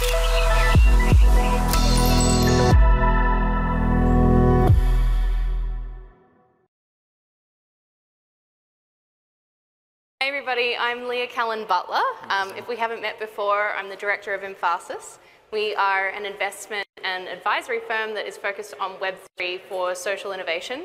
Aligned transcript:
Hey 0.00 0.06
everybody, 10.22 10.74
I'm 10.78 11.06
Leah 11.06 11.26
Callon 11.26 11.66
Butler. 11.68 12.00
Um, 12.30 12.48
if 12.56 12.66
we 12.66 12.76
haven't 12.76 13.02
met 13.02 13.20
before, 13.20 13.72
I'm 13.72 13.90
the 13.90 13.96
director 13.96 14.32
of 14.32 14.40
Emfarsis. 14.40 15.18
We 15.52 15.74
are 15.74 16.08
an 16.08 16.24
investment 16.24 16.86
and 17.04 17.28
advisory 17.28 17.80
firm 17.86 18.14
that 18.14 18.26
is 18.26 18.38
focused 18.38 18.72
on 18.80 18.92
Web3 18.92 19.60
for 19.68 19.94
social 19.94 20.32
innovation. 20.32 20.84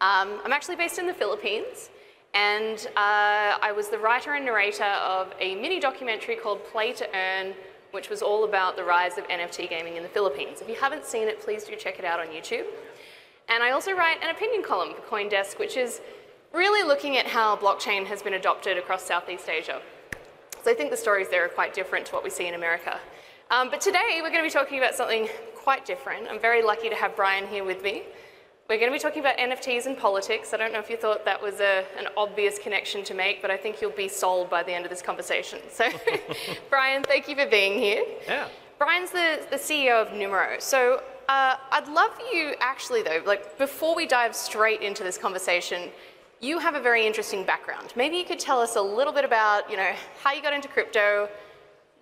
Um, 0.00 0.40
I'm 0.42 0.52
actually 0.52 0.76
based 0.76 0.98
in 0.98 1.06
the 1.06 1.12
Philippines, 1.12 1.90
and 2.32 2.78
uh, 2.96 3.58
I 3.60 3.74
was 3.76 3.90
the 3.90 3.98
writer 3.98 4.32
and 4.32 4.46
narrator 4.46 4.84
of 4.84 5.34
a 5.38 5.54
mini 5.56 5.80
documentary 5.80 6.36
called 6.36 6.64
Play 6.64 6.94
to 6.94 7.06
Earn, 7.14 7.52
which 7.90 8.10
was 8.10 8.22
all 8.22 8.44
about 8.44 8.76
the 8.76 8.84
rise 8.84 9.18
of 9.18 9.26
NFT 9.28 9.68
gaming 9.68 9.96
in 9.96 10.02
the 10.02 10.08
Philippines. 10.08 10.60
If 10.60 10.68
you 10.68 10.76
haven't 10.76 11.04
seen 11.04 11.28
it, 11.28 11.40
please 11.40 11.64
do 11.64 11.74
check 11.76 11.98
it 11.98 12.04
out 12.04 12.20
on 12.20 12.26
YouTube. 12.26 12.64
And 13.48 13.62
I 13.62 13.70
also 13.70 13.92
write 13.92 14.22
an 14.22 14.30
opinion 14.30 14.62
column 14.62 14.94
for 14.94 15.02
Coindesk, 15.02 15.58
which 15.58 15.76
is 15.76 16.00
really 16.52 16.86
looking 16.86 17.16
at 17.16 17.26
how 17.26 17.56
blockchain 17.56 18.06
has 18.06 18.22
been 18.22 18.34
adopted 18.34 18.76
across 18.76 19.04
Southeast 19.04 19.48
Asia. 19.48 19.80
So 20.62 20.70
I 20.70 20.74
think 20.74 20.90
the 20.90 20.96
stories 20.96 21.28
there 21.28 21.44
are 21.44 21.48
quite 21.48 21.72
different 21.72 22.06
to 22.06 22.12
what 22.12 22.24
we 22.24 22.30
see 22.30 22.46
in 22.46 22.54
America. 22.54 22.98
Um, 23.50 23.70
but 23.70 23.80
today 23.80 24.20
we're 24.22 24.30
going 24.30 24.42
to 24.42 24.48
be 24.48 24.50
talking 24.50 24.78
about 24.78 24.94
something 24.94 25.28
quite 25.56 25.86
different. 25.86 26.28
I'm 26.28 26.40
very 26.40 26.62
lucky 26.62 26.88
to 26.90 26.94
have 26.94 27.16
Brian 27.16 27.46
here 27.46 27.64
with 27.64 27.82
me. 27.82 28.02
We're 28.68 28.76
going 28.76 28.92
to 28.92 28.98
be 28.98 29.00
talking 29.00 29.20
about 29.20 29.38
NFTs 29.38 29.86
and 29.86 29.96
politics. 29.96 30.52
I 30.52 30.58
don't 30.58 30.74
know 30.74 30.78
if 30.78 30.90
you 30.90 30.98
thought 30.98 31.24
that 31.24 31.42
was 31.42 31.58
a, 31.58 31.86
an 31.96 32.06
obvious 32.18 32.58
connection 32.58 33.02
to 33.04 33.14
make, 33.14 33.40
but 33.40 33.50
I 33.50 33.56
think 33.56 33.80
you'll 33.80 33.92
be 33.92 34.08
sold 34.08 34.50
by 34.50 34.62
the 34.62 34.74
end 34.74 34.84
of 34.84 34.90
this 34.90 35.00
conversation. 35.00 35.60
So, 35.70 35.88
Brian, 36.68 37.02
thank 37.02 37.28
you 37.28 37.34
for 37.34 37.46
being 37.46 37.78
here. 37.78 38.04
Yeah. 38.26 38.46
Brian's 38.76 39.10
the, 39.10 39.40
the 39.50 39.56
CEO 39.56 39.92
of 39.92 40.12
Numero. 40.12 40.56
So, 40.58 41.02
uh, 41.30 41.56
I'd 41.70 41.88
love 41.88 42.10
you, 42.30 42.56
actually, 42.60 43.00
though, 43.00 43.22
like 43.24 43.56
before 43.56 43.96
we 43.96 44.04
dive 44.04 44.36
straight 44.36 44.82
into 44.82 45.02
this 45.02 45.16
conversation, 45.16 45.88
you 46.40 46.58
have 46.58 46.74
a 46.74 46.80
very 46.80 47.06
interesting 47.06 47.44
background. 47.44 47.94
Maybe 47.96 48.18
you 48.18 48.24
could 48.26 48.38
tell 48.38 48.60
us 48.60 48.76
a 48.76 48.82
little 48.82 49.14
bit 49.14 49.24
about, 49.24 49.70
you 49.70 49.78
know, 49.78 49.92
how 50.22 50.34
you 50.34 50.42
got 50.42 50.52
into 50.52 50.68
crypto. 50.68 51.30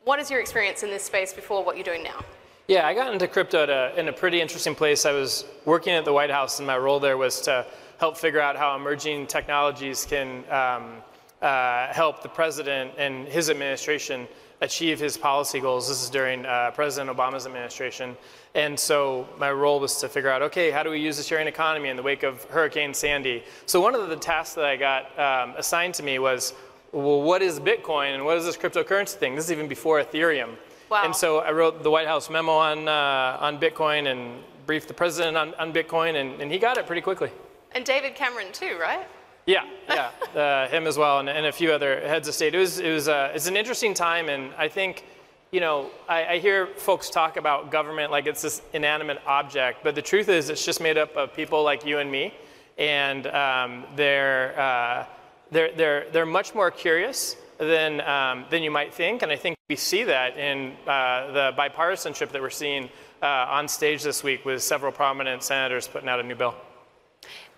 What 0.02 0.18
is 0.18 0.32
your 0.32 0.40
experience 0.40 0.82
in 0.82 0.90
this 0.90 1.04
space 1.04 1.32
before 1.32 1.62
what 1.62 1.76
you're 1.76 1.84
doing 1.84 2.02
now? 2.02 2.24
Yeah, 2.68 2.84
I 2.84 2.94
got 2.94 3.12
into 3.12 3.28
crypto 3.28 3.94
in 3.96 4.08
a 4.08 4.12
pretty 4.12 4.40
interesting 4.40 4.74
place. 4.74 5.06
I 5.06 5.12
was 5.12 5.44
working 5.66 5.92
at 5.92 6.04
the 6.04 6.12
White 6.12 6.30
House, 6.30 6.58
and 6.58 6.66
my 6.66 6.76
role 6.76 6.98
there 6.98 7.16
was 7.16 7.40
to 7.42 7.64
help 7.98 8.16
figure 8.16 8.40
out 8.40 8.56
how 8.56 8.74
emerging 8.74 9.28
technologies 9.28 10.04
can 10.04 10.38
um, 10.50 10.96
uh, 11.40 11.86
help 11.92 12.24
the 12.24 12.28
president 12.28 12.90
and 12.98 13.28
his 13.28 13.50
administration 13.50 14.26
achieve 14.62 14.98
his 14.98 15.16
policy 15.16 15.60
goals. 15.60 15.88
This 15.88 16.02
is 16.02 16.10
during 16.10 16.44
uh, 16.44 16.72
President 16.72 17.16
Obama's 17.16 17.46
administration. 17.46 18.16
And 18.56 18.76
so 18.76 19.28
my 19.38 19.52
role 19.52 19.78
was 19.78 20.00
to 20.00 20.08
figure 20.08 20.30
out, 20.30 20.42
okay, 20.42 20.72
how 20.72 20.82
do 20.82 20.90
we 20.90 20.98
use 20.98 21.18
the 21.18 21.22
sharing 21.22 21.46
economy 21.46 21.88
in 21.88 21.96
the 21.96 22.02
wake 22.02 22.24
of 22.24 22.42
Hurricane 22.46 22.92
Sandy? 22.94 23.44
So 23.66 23.80
one 23.80 23.94
of 23.94 24.08
the 24.08 24.16
tasks 24.16 24.56
that 24.56 24.64
I 24.64 24.74
got 24.76 25.16
um, 25.16 25.54
assigned 25.56 25.94
to 25.94 26.02
me 26.02 26.18
was, 26.18 26.52
well, 26.90 27.22
what 27.22 27.42
is 27.42 27.60
Bitcoin 27.60 28.16
and 28.16 28.24
what 28.24 28.36
is 28.38 28.44
this 28.44 28.56
cryptocurrency 28.56 29.14
thing? 29.14 29.36
This 29.36 29.44
is 29.44 29.52
even 29.52 29.68
before 29.68 30.02
Ethereum. 30.02 30.56
Wow. 30.90 31.02
And 31.04 31.14
so 31.14 31.38
I 31.38 31.50
wrote 31.52 31.82
the 31.82 31.90
White 31.90 32.06
House 32.06 32.30
memo 32.30 32.52
on, 32.52 32.86
uh, 32.86 33.38
on 33.40 33.58
Bitcoin 33.58 34.10
and 34.10 34.42
briefed 34.66 34.88
the 34.88 34.94
president 34.94 35.36
on, 35.36 35.54
on 35.54 35.72
Bitcoin, 35.72 36.20
and, 36.20 36.40
and 36.40 36.50
he 36.50 36.58
got 36.58 36.78
it 36.78 36.86
pretty 36.86 37.02
quickly. 37.02 37.30
And 37.72 37.84
David 37.84 38.14
Cameron 38.14 38.52
too, 38.52 38.76
right? 38.80 39.06
Yeah, 39.46 39.64
yeah, 39.88 40.10
uh, 40.40 40.68
him 40.68 40.86
as 40.86 40.98
well, 40.98 41.20
and, 41.20 41.28
and, 41.28 41.46
a 41.46 41.52
few 41.52 41.72
other 41.72 42.00
heads 42.00 42.26
of 42.26 42.34
state. 42.34 42.54
It 42.54 42.58
was, 42.58 42.80
it 42.80 42.92
was, 42.92 43.08
uh, 43.08 43.32
it's 43.34 43.46
an 43.46 43.56
interesting 43.56 43.94
time, 43.94 44.28
and 44.28 44.52
I 44.58 44.68
think 44.68 45.04
you 45.52 45.60
know, 45.60 45.90
I, 46.08 46.24
I, 46.24 46.38
hear 46.38 46.66
folks 46.66 47.08
talk 47.08 47.36
about 47.36 47.70
government 47.70 48.10
like 48.10 48.26
it's 48.26 48.42
this 48.42 48.62
inanimate 48.72 49.22
object, 49.26 49.84
but 49.84 49.94
the 49.94 50.02
truth 50.02 50.28
is 50.28 50.50
it's 50.50 50.64
just 50.64 50.80
made 50.80 50.98
up 50.98 51.16
of 51.16 51.32
people 51.34 51.62
like 51.62 51.86
you 51.86 51.98
and 51.98 52.10
me, 52.10 52.34
and 52.78 53.28
um, 53.28 53.84
they're, 53.94 54.58
uh, 54.58 55.06
they're, 55.52 55.72
they're, 55.72 56.10
they're 56.10 56.26
much 56.26 56.54
more 56.54 56.70
curious 56.70 57.36
than, 57.58 58.00
um, 58.02 58.44
than 58.50 58.62
you 58.62 58.70
might 58.70 58.92
think, 58.92 59.22
and 59.22 59.32
I 59.32 59.36
think 59.36 59.56
we 59.68 59.76
see 59.76 60.04
that 60.04 60.36
in 60.36 60.72
uh, 60.86 61.32
the 61.32 61.52
bipartisanship 61.58 62.30
that 62.30 62.40
we're 62.40 62.50
seeing 62.50 62.88
uh, 63.22 63.46
on 63.48 63.66
stage 63.66 64.02
this 64.02 64.22
week 64.22 64.44
with 64.44 64.62
several 64.62 64.92
prominent 64.92 65.42
senators 65.42 65.88
putting 65.88 66.08
out 66.08 66.20
a 66.20 66.22
new 66.22 66.34
bill. 66.34 66.54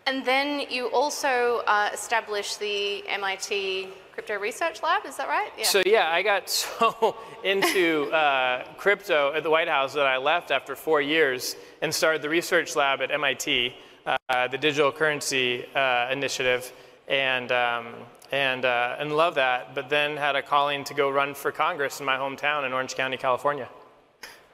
And 0.06 0.24
then 0.24 0.60
you 0.70 0.86
also 0.86 1.62
uh, 1.66 1.90
established 1.92 2.60
the 2.60 3.06
MIT 3.08 3.88
Crypto 4.12 4.38
Research 4.38 4.82
Lab, 4.82 5.04
is 5.04 5.16
that 5.16 5.28
right? 5.28 5.50
Yeah. 5.56 5.64
So 5.64 5.82
yeah, 5.84 6.10
I 6.10 6.22
got 6.22 6.48
so 6.50 7.16
into 7.44 8.10
uh, 8.10 8.64
crypto 8.78 9.34
at 9.34 9.42
the 9.42 9.50
White 9.50 9.68
House 9.68 9.92
that 9.94 10.06
I 10.06 10.16
left 10.16 10.50
after 10.50 10.74
four 10.74 11.02
years 11.02 11.56
and 11.82 11.94
started 11.94 12.22
the 12.22 12.28
research 12.28 12.74
lab 12.74 13.02
at 13.02 13.10
MIT, 13.10 13.76
uh, 14.06 14.48
the 14.48 14.56
Digital 14.58 14.90
Currency 14.90 15.66
uh, 15.74 16.08
Initiative, 16.10 16.72
and 17.06 17.52
um, 17.52 17.94
and 18.32 18.64
uh, 18.64 18.96
and 18.98 19.16
love 19.16 19.34
that. 19.36 19.74
But 19.74 19.88
then 19.88 20.16
had 20.16 20.36
a 20.36 20.42
calling 20.42 20.84
to 20.84 20.94
go 20.94 21.10
run 21.10 21.34
for 21.34 21.52
Congress 21.52 22.00
in 22.00 22.06
my 22.06 22.16
hometown 22.16 22.66
in 22.66 22.72
Orange 22.72 22.94
County, 22.94 23.16
California. 23.16 23.68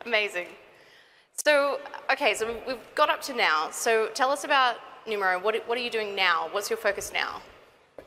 Amazing. 0.05 0.49
So 1.45 1.81
okay, 2.11 2.35
so 2.35 2.57
we've 2.67 2.77
got 2.95 3.11
up 3.11 3.23
to 3.23 3.35
now. 3.35 3.71
So 3.71 4.09
tell 4.15 4.31
us 4.31 4.45
about 4.45 4.77
Numero, 5.07 5.39
what, 5.39 5.57
what 5.69 5.77
are 5.77 5.83
you 5.83 5.91
doing 5.91 6.15
now? 6.15 6.49
What's 6.53 6.71
your 6.71 6.77
focus 6.79 7.13
now? 7.13 7.43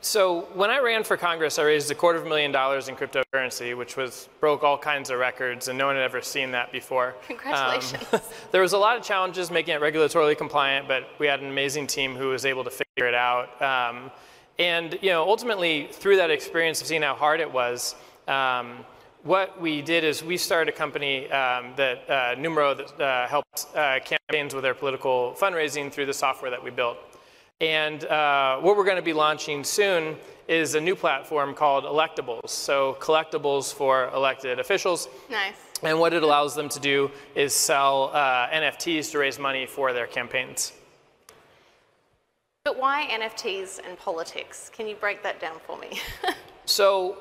So 0.00 0.42
when 0.54 0.70
I 0.70 0.78
ran 0.78 1.02
for 1.02 1.16
Congress, 1.16 1.58
I 1.58 1.62
raised 1.62 1.90
a 1.90 1.94
quarter 1.94 2.18
of 2.18 2.26
a 2.26 2.28
million 2.28 2.52
dollars 2.52 2.88
in 2.88 2.94
cryptocurrency, 2.94 3.76
which 3.76 3.96
was 3.96 4.28
broke 4.38 4.62
all 4.62 4.78
kinds 4.78 5.10
of 5.10 5.18
records, 5.18 5.68
and 5.68 5.76
no 5.76 5.86
one 5.86 5.96
had 5.96 6.04
ever 6.04 6.22
seen 6.22 6.52
that 6.52 6.70
before. 6.70 7.16
Congratulations. 7.26 8.04
Um, 8.12 8.20
there 8.52 8.62
was 8.62 8.74
a 8.74 8.78
lot 8.78 8.96
of 8.96 9.02
challenges 9.02 9.50
making 9.50 9.74
it 9.74 9.80
regulatorily 9.80 10.38
compliant, 10.38 10.86
but 10.86 11.08
we 11.18 11.26
had 11.26 11.40
an 11.40 11.48
amazing 11.48 11.86
team 11.88 12.14
who 12.14 12.28
was 12.28 12.44
able 12.44 12.62
to 12.64 12.70
figure 12.70 13.08
it 13.08 13.14
out. 13.14 13.60
Um, 13.60 14.10
and 14.58 14.98
you 15.02 15.10
know, 15.10 15.28
ultimately, 15.28 15.88
through 15.92 16.16
that 16.16 16.30
experience 16.30 16.80
of 16.80 16.86
seeing 16.86 17.02
how 17.02 17.14
hard 17.14 17.40
it 17.40 17.52
was, 17.52 17.94
um, 18.26 18.84
what 19.22 19.60
we 19.60 19.82
did 19.82 20.04
is 20.04 20.22
we 20.22 20.36
started 20.36 20.72
a 20.72 20.76
company 20.76 21.30
um, 21.30 21.72
that 21.76 22.08
uh, 22.08 22.34
Numero 22.38 22.74
that 22.74 23.00
uh, 23.00 23.26
helped 23.26 23.66
uh, 23.74 23.98
campaigns 24.04 24.54
with 24.54 24.62
their 24.62 24.74
political 24.74 25.34
fundraising 25.38 25.92
through 25.92 26.06
the 26.06 26.14
software 26.14 26.50
that 26.50 26.62
we 26.62 26.70
built. 26.70 26.98
And 27.60 28.04
uh, 28.04 28.58
what 28.58 28.76
we're 28.76 28.84
going 28.84 28.96
to 28.96 29.02
be 29.02 29.12
launching 29.12 29.64
soon 29.64 30.16
is 30.46 30.74
a 30.74 30.80
new 30.80 30.94
platform 30.94 31.54
called 31.54 31.84
Electables. 31.84 32.50
So 32.50 32.96
collectibles 33.00 33.74
for 33.74 34.08
elected 34.14 34.60
officials. 34.60 35.08
Nice. 35.28 35.54
And 35.82 35.98
what 35.98 36.12
it 36.12 36.22
allows 36.22 36.54
them 36.54 36.68
to 36.70 36.80
do 36.80 37.10
is 37.34 37.54
sell 37.54 38.10
uh, 38.12 38.48
NFTs 38.48 39.10
to 39.12 39.18
raise 39.18 39.38
money 39.38 39.66
for 39.66 39.92
their 39.92 40.06
campaigns. 40.06 40.72
But 42.68 42.78
why 42.78 43.08
NFTs 43.10 43.80
and 43.88 43.98
politics? 43.98 44.70
Can 44.74 44.86
you 44.86 44.94
break 44.94 45.22
that 45.22 45.40
down 45.40 45.56
for 45.66 45.78
me? 45.78 46.02
so 46.66 47.16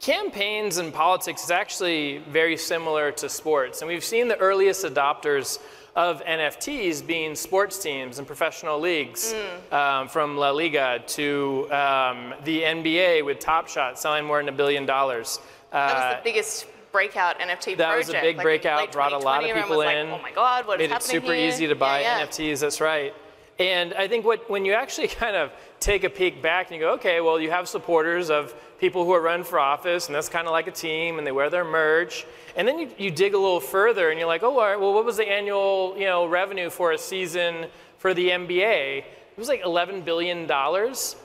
campaigns 0.00 0.76
and 0.76 0.92
politics 0.92 1.44
is 1.44 1.50
actually 1.50 2.18
very 2.28 2.58
similar 2.58 3.10
to 3.12 3.26
sports. 3.30 3.80
And 3.80 3.88
we've 3.88 4.04
seen 4.04 4.28
the 4.28 4.36
earliest 4.36 4.84
adopters 4.84 5.60
of 5.94 6.22
NFTs 6.24 7.06
being 7.06 7.34
sports 7.34 7.78
teams 7.78 8.18
and 8.18 8.26
professional 8.26 8.78
leagues, 8.78 9.32
mm. 9.32 9.72
um, 9.72 10.08
from 10.08 10.36
La 10.36 10.50
Liga 10.50 11.02
to 11.06 11.72
um, 11.72 12.34
the 12.44 12.60
NBA 12.60 13.24
with 13.24 13.38
Top 13.38 13.68
Shot 13.68 13.98
selling 13.98 14.26
more 14.26 14.40
than 14.40 14.50
a 14.50 14.52
billion 14.52 14.84
dollars. 14.84 15.40
Uh, 15.72 15.86
that 15.86 15.94
was 15.94 16.02
the 16.16 16.18
uh, 16.18 16.22
biggest 16.22 16.66
breakout 16.92 17.38
NFT 17.38 17.78
that 17.78 17.92
project. 17.92 17.96
was 17.96 18.08
a 18.10 18.20
big 18.20 18.36
like 18.36 18.44
breakout, 18.44 18.92
brought 18.92 19.14
a 19.14 19.18
lot 19.18 19.42
of 19.42 19.56
people 19.56 19.80
in. 19.80 20.10
Like, 20.10 20.20
oh 20.20 20.22
my 20.22 20.32
God, 20.32 20.66
what 20.66 20.80
made 20.80 20.90
is 20.90 20.96
it 20.98 21.02
super 21.02 21.32
here? 21.32 21.48
easy 21.48 21.66
to 21.66 21.74
buy 21.74 22.02
yeah, 22.02 22.18
yeah. 22.18 22.26
NFTs. 22.26 22.60
That's 22.60 22.82
right. 22.82 23.14
And 23.58 23.94
I 23.94 24.06
think 24.06 24.24
what, 24.24 24.48
when 24.50 24.64
you 24.64 24.72
actually 24.72 25.08
kind 25.24 25.36
of 25.36 25.52
take 25.80 26.04
a 26.04 26.10
peek 26.10 26.42
back 26.42 26.68
and 26.68 26.76
you 26.76 26.82
go, 26.82 26.92
okay, 26.94 27.20
well, 27.20 27.40
you 27.40 27.50
have 27.50 27.68
supporters 27.68 28.30
of 28.30 28.54
people 28.78 29.04
who 29.04 29.12
are 29.12 29.20
running 29.20 29.44
for 29.44 29.58
office, 29.58 30.06
and 30.06 30.14
that's 30.14 30.28
kind 30.28 30.46
of 30.46 30.52
like 30.52 30.66
a 30.66 30.72
team, 30.72 31.18
and 31.18 31.26
they 31.26 31.32
wear 31.32 31.48
their 31.48 31.64
merch. 31.64 32.26
And 32.56 32.66
then 32.68 32.78
you, 32.78 32.90
you 32.98 33.10
dig 33.10 33.34
a 33.34 33.38
little 33.38 33.60
further, 33.60 34.10
and 34.10 34.18
you're 34.18 34.28
like, 34.28 34.42
oh, 34.42 34.58
all 34.58 34.58
right, 34.58 34.78
well, 34.78 34.92
what 34.92 35.04
was 35.04 35.16
the 35.16 35.28
annual 35.28 35.94
you 35.96 36.04
know, 36.04 36.26
revenue 36.26 36.70
for 36.70 36.92
a 36.92 36.98
season 36.98 37.66
for 37.98 38.12
the 38.12 38.28
NBA? 38.30 39.04
It 39.36 39.40
was 39.40 39.48
like 39.48 39.62
$11 39.62 40.04
billion. 40.04 40.50
All 40.50 40.80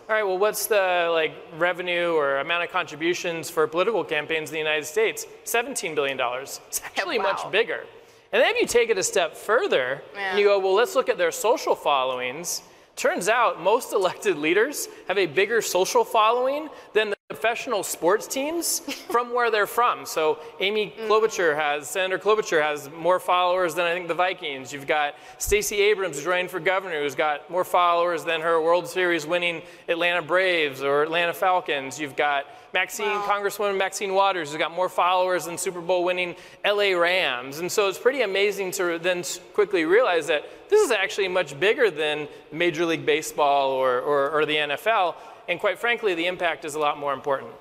right, 0.10 0.24
well, 0.24 0.38
what's 0.38 0.66
the 0.66 1.10
like 1.14 1.34
revenue 1.58 2.12
or 2.12 2.40
amount 2.40 2.64
of 2.66 2.70
contributions 2.70 3.50
for 3.50 3.66
political 3.68 4.04
campaigns 4.04 4.50
in 4.50 4.54
the 4.54 4.60
United 4.60 4.86
States? 4.86 5.26
$17 5.46 5.96
billion. 5.96 6.20
It's 6.20 6.82
actually 6.84 7.20
wow. 7.20 7.32
much 7.32 7.50
bigger. 7.52 7.86
And 8.32 8.42
then 8.42 8.56
if 8.56 8.62
you 8.62 8.68
take 8.68 8.90
it 8.90 8.98
a 8.98 9.04
step 9.04 9.36
further 9.36 10.02
yeah. 10.14 10.32
and 10.32 10.40
you 10.40 10.46
go, 10.46 10.60
well, 10.60 10.74
let's 10.74 10.96
look 10.96 11.10
at 11.10 11.18
their 11.18 11.32
social 11.32 11.76
followings. 11.76 12.64
Turns 12.96 13.28
out 13.28 13.62
most 13.62 13.94
elected 13.94 14.38
leaders 14.38 14.88
have 15.08 15.18
a 15.18 15.26
bigger 15.26 15.62
social 15.62 16.06
following 16.06 16.70
than 16.94 17.10
the 17.10 17.16
professional 17.28 17.82
sports 17.82 18.28
teams 18.28 18.80
from 19.10 19.34
where 19.34 19.50
they're 19.50 19.68
from. 19.68 20.06
So 20.06 20.40
Amy 20.60 20.94
mm. 20.98 21.08
Klobuchar 21.08 21.56
has, 21.56 21.90
Senator 21.90 22.20
Klobuchar 22.20 22.62
has 22.62 22.90
more 22.92 23.20
followers 23.20 23.74
than 23.74 23.86
I 23.86 23.94
think 23.94 24.08
the 24.08 24.14
Vikings. 24.14 24.72
You've 24.72 24.88
got 24.88 25.16
Stacey 25.38 25.78
Abrams, 25.82 26.18
who's 26.18 26.26
running 26.26 26.48
for 26.48 26.60
governor, 26.60 27.02
who's 27.02 27.16
got 27.16 27.50
more 27.50 27.64
followers 27.64 28.24
than 28.24 28.42
her 28.42 28.62
World 28.62 28.88
Series 28.88 29.26
winning 29.26 29.62
Atlanta 29.88 30.22
Braves 30.22 30.82
or 30.82 31.04
Atlanta 31.04 31.34
Falcons. 31.34 32.00
You've 32.00 32.16
got 32.16 32.46
Maxine, 32.74 33.06
wow. 33.06 33.28
Congresswoman 33.28 33.78
Maxine 33.78 34.14
Waters, 34.14 34.50
who's 34.50 34.58
got 34.58 34.72
more 34.72 34.90
followers 34.90 35.46
than 35.46 35.58
Super 35.58 35.82
Bowl 35.82 36.04
winning 36.04 36.36
LA 36.66 36.92
Rams. 36.98 37.60
And 37.60 37.72
so 37.72 37.90
it's 37.90 38.00
pretty 38.00 38.22
amazing 38.22 38.72
to 38.72 38.98
then 38.98 39.24
quickly 39.54 39.86
realize 39.86 40.28
that 40.28 40.46
this 40.70 40.82
is 40.82 40.92
actually 40.92 41.28
much 41.28 41.60
bigger 41.60 41.92
than 41.92 42.28
Major 42.52 42.86
League 42.86 43.06
Baseball 43.06 43.72
or, 43.72 44.00
or, 44.00 44.32
or 44.32 44.46
the 44.46 44.56
NFL. 44.56 45.16
And 45.50 45.60
quite 45.60 45.80
frankly, 45.80 46.16
the 46.16 46.28
impact 46.28 46.64
is 46.64 46.76
a 46.76 46.80
lot 46.80 46.98
more 46.98 47.14
important. 47.14 47.52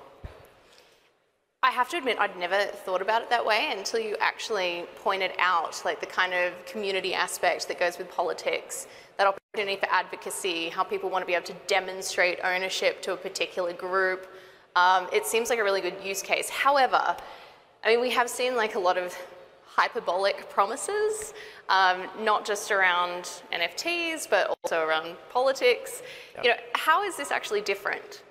I 1.63 1.69
have 1.69 1.89
to 1.89 1.97
admit, 1.97 2.17
I'd 2.19 2.35
never 2.39 2.65
thought 2.65 3.03
about 3.03 3.21
it 3.21 3.29
that 3.29 3.45
way 3.45 3.71
until 3.77 3.99
you 3.99 4.15
actually 4.19 4.85
pointed 4.95 5.31
out 5.37 5.79
like 5.85 5.99
the 5.99 6.07
kind 6.07 6.33
of 6.33 6.53
community 6.65 7.13
aspect 7.13 7.67
that 7.67 7.79
goes 7.79 7.99
with 7.99 8.09
politics, 8.09 8.87
that 9.17 9.27
opportunity 9.27 9.75
for 9.75 9.87
advocacy, 9.91 10.69
how 10.69 10.83
people 10.83 11.11
want 11.11 11.21
to 11.21 11.27
be 11.27 11.35
able 11.35 11.45
to 11.45 11.55
demonstrate 11.67 12.39
ownership 12.43 12.99
to 13.03 13.13
a 13.13 13.17
particular 13.17 13.73
group. 13.73 14.27
Um, 14.75 15.07
it 15.11 15.25
seems 15.25 15.49
like 15.49 15.59
a 15.59 15.63
really 15.63 15.81
good 15.81 15.95
use 16.03 16.21
case. 16.21 16.49
However, 16.49 17.15
I 17.83 17.89
mean, 17.89 18.01
we 18.01 18.09
have 18.11 18.29
seen 18.29 18.55
like 18.55 18.75
a 18.75 18.79
lot 18.79 18.97
of 18.97 19.15
hyperbolic 19.65 20.49
promises, 20.49 21.33
um, 21.69 22.07
not 22.19 22.45
just 22.45 22.71
around 22.71 23.41
NFTs, 23.53 24.29
but 24.29 24.55
also 24.63 24.85
around 24.85 25.15
politics. 25.31 26.03
Yep. 26.35 26.43
You 26.43 26.49
know, 26.51 26.57
how 26.75 27.03
is 27.03 27.17
this 27.17 27.31
actually 27.31 27.61
different? 27.61 28.23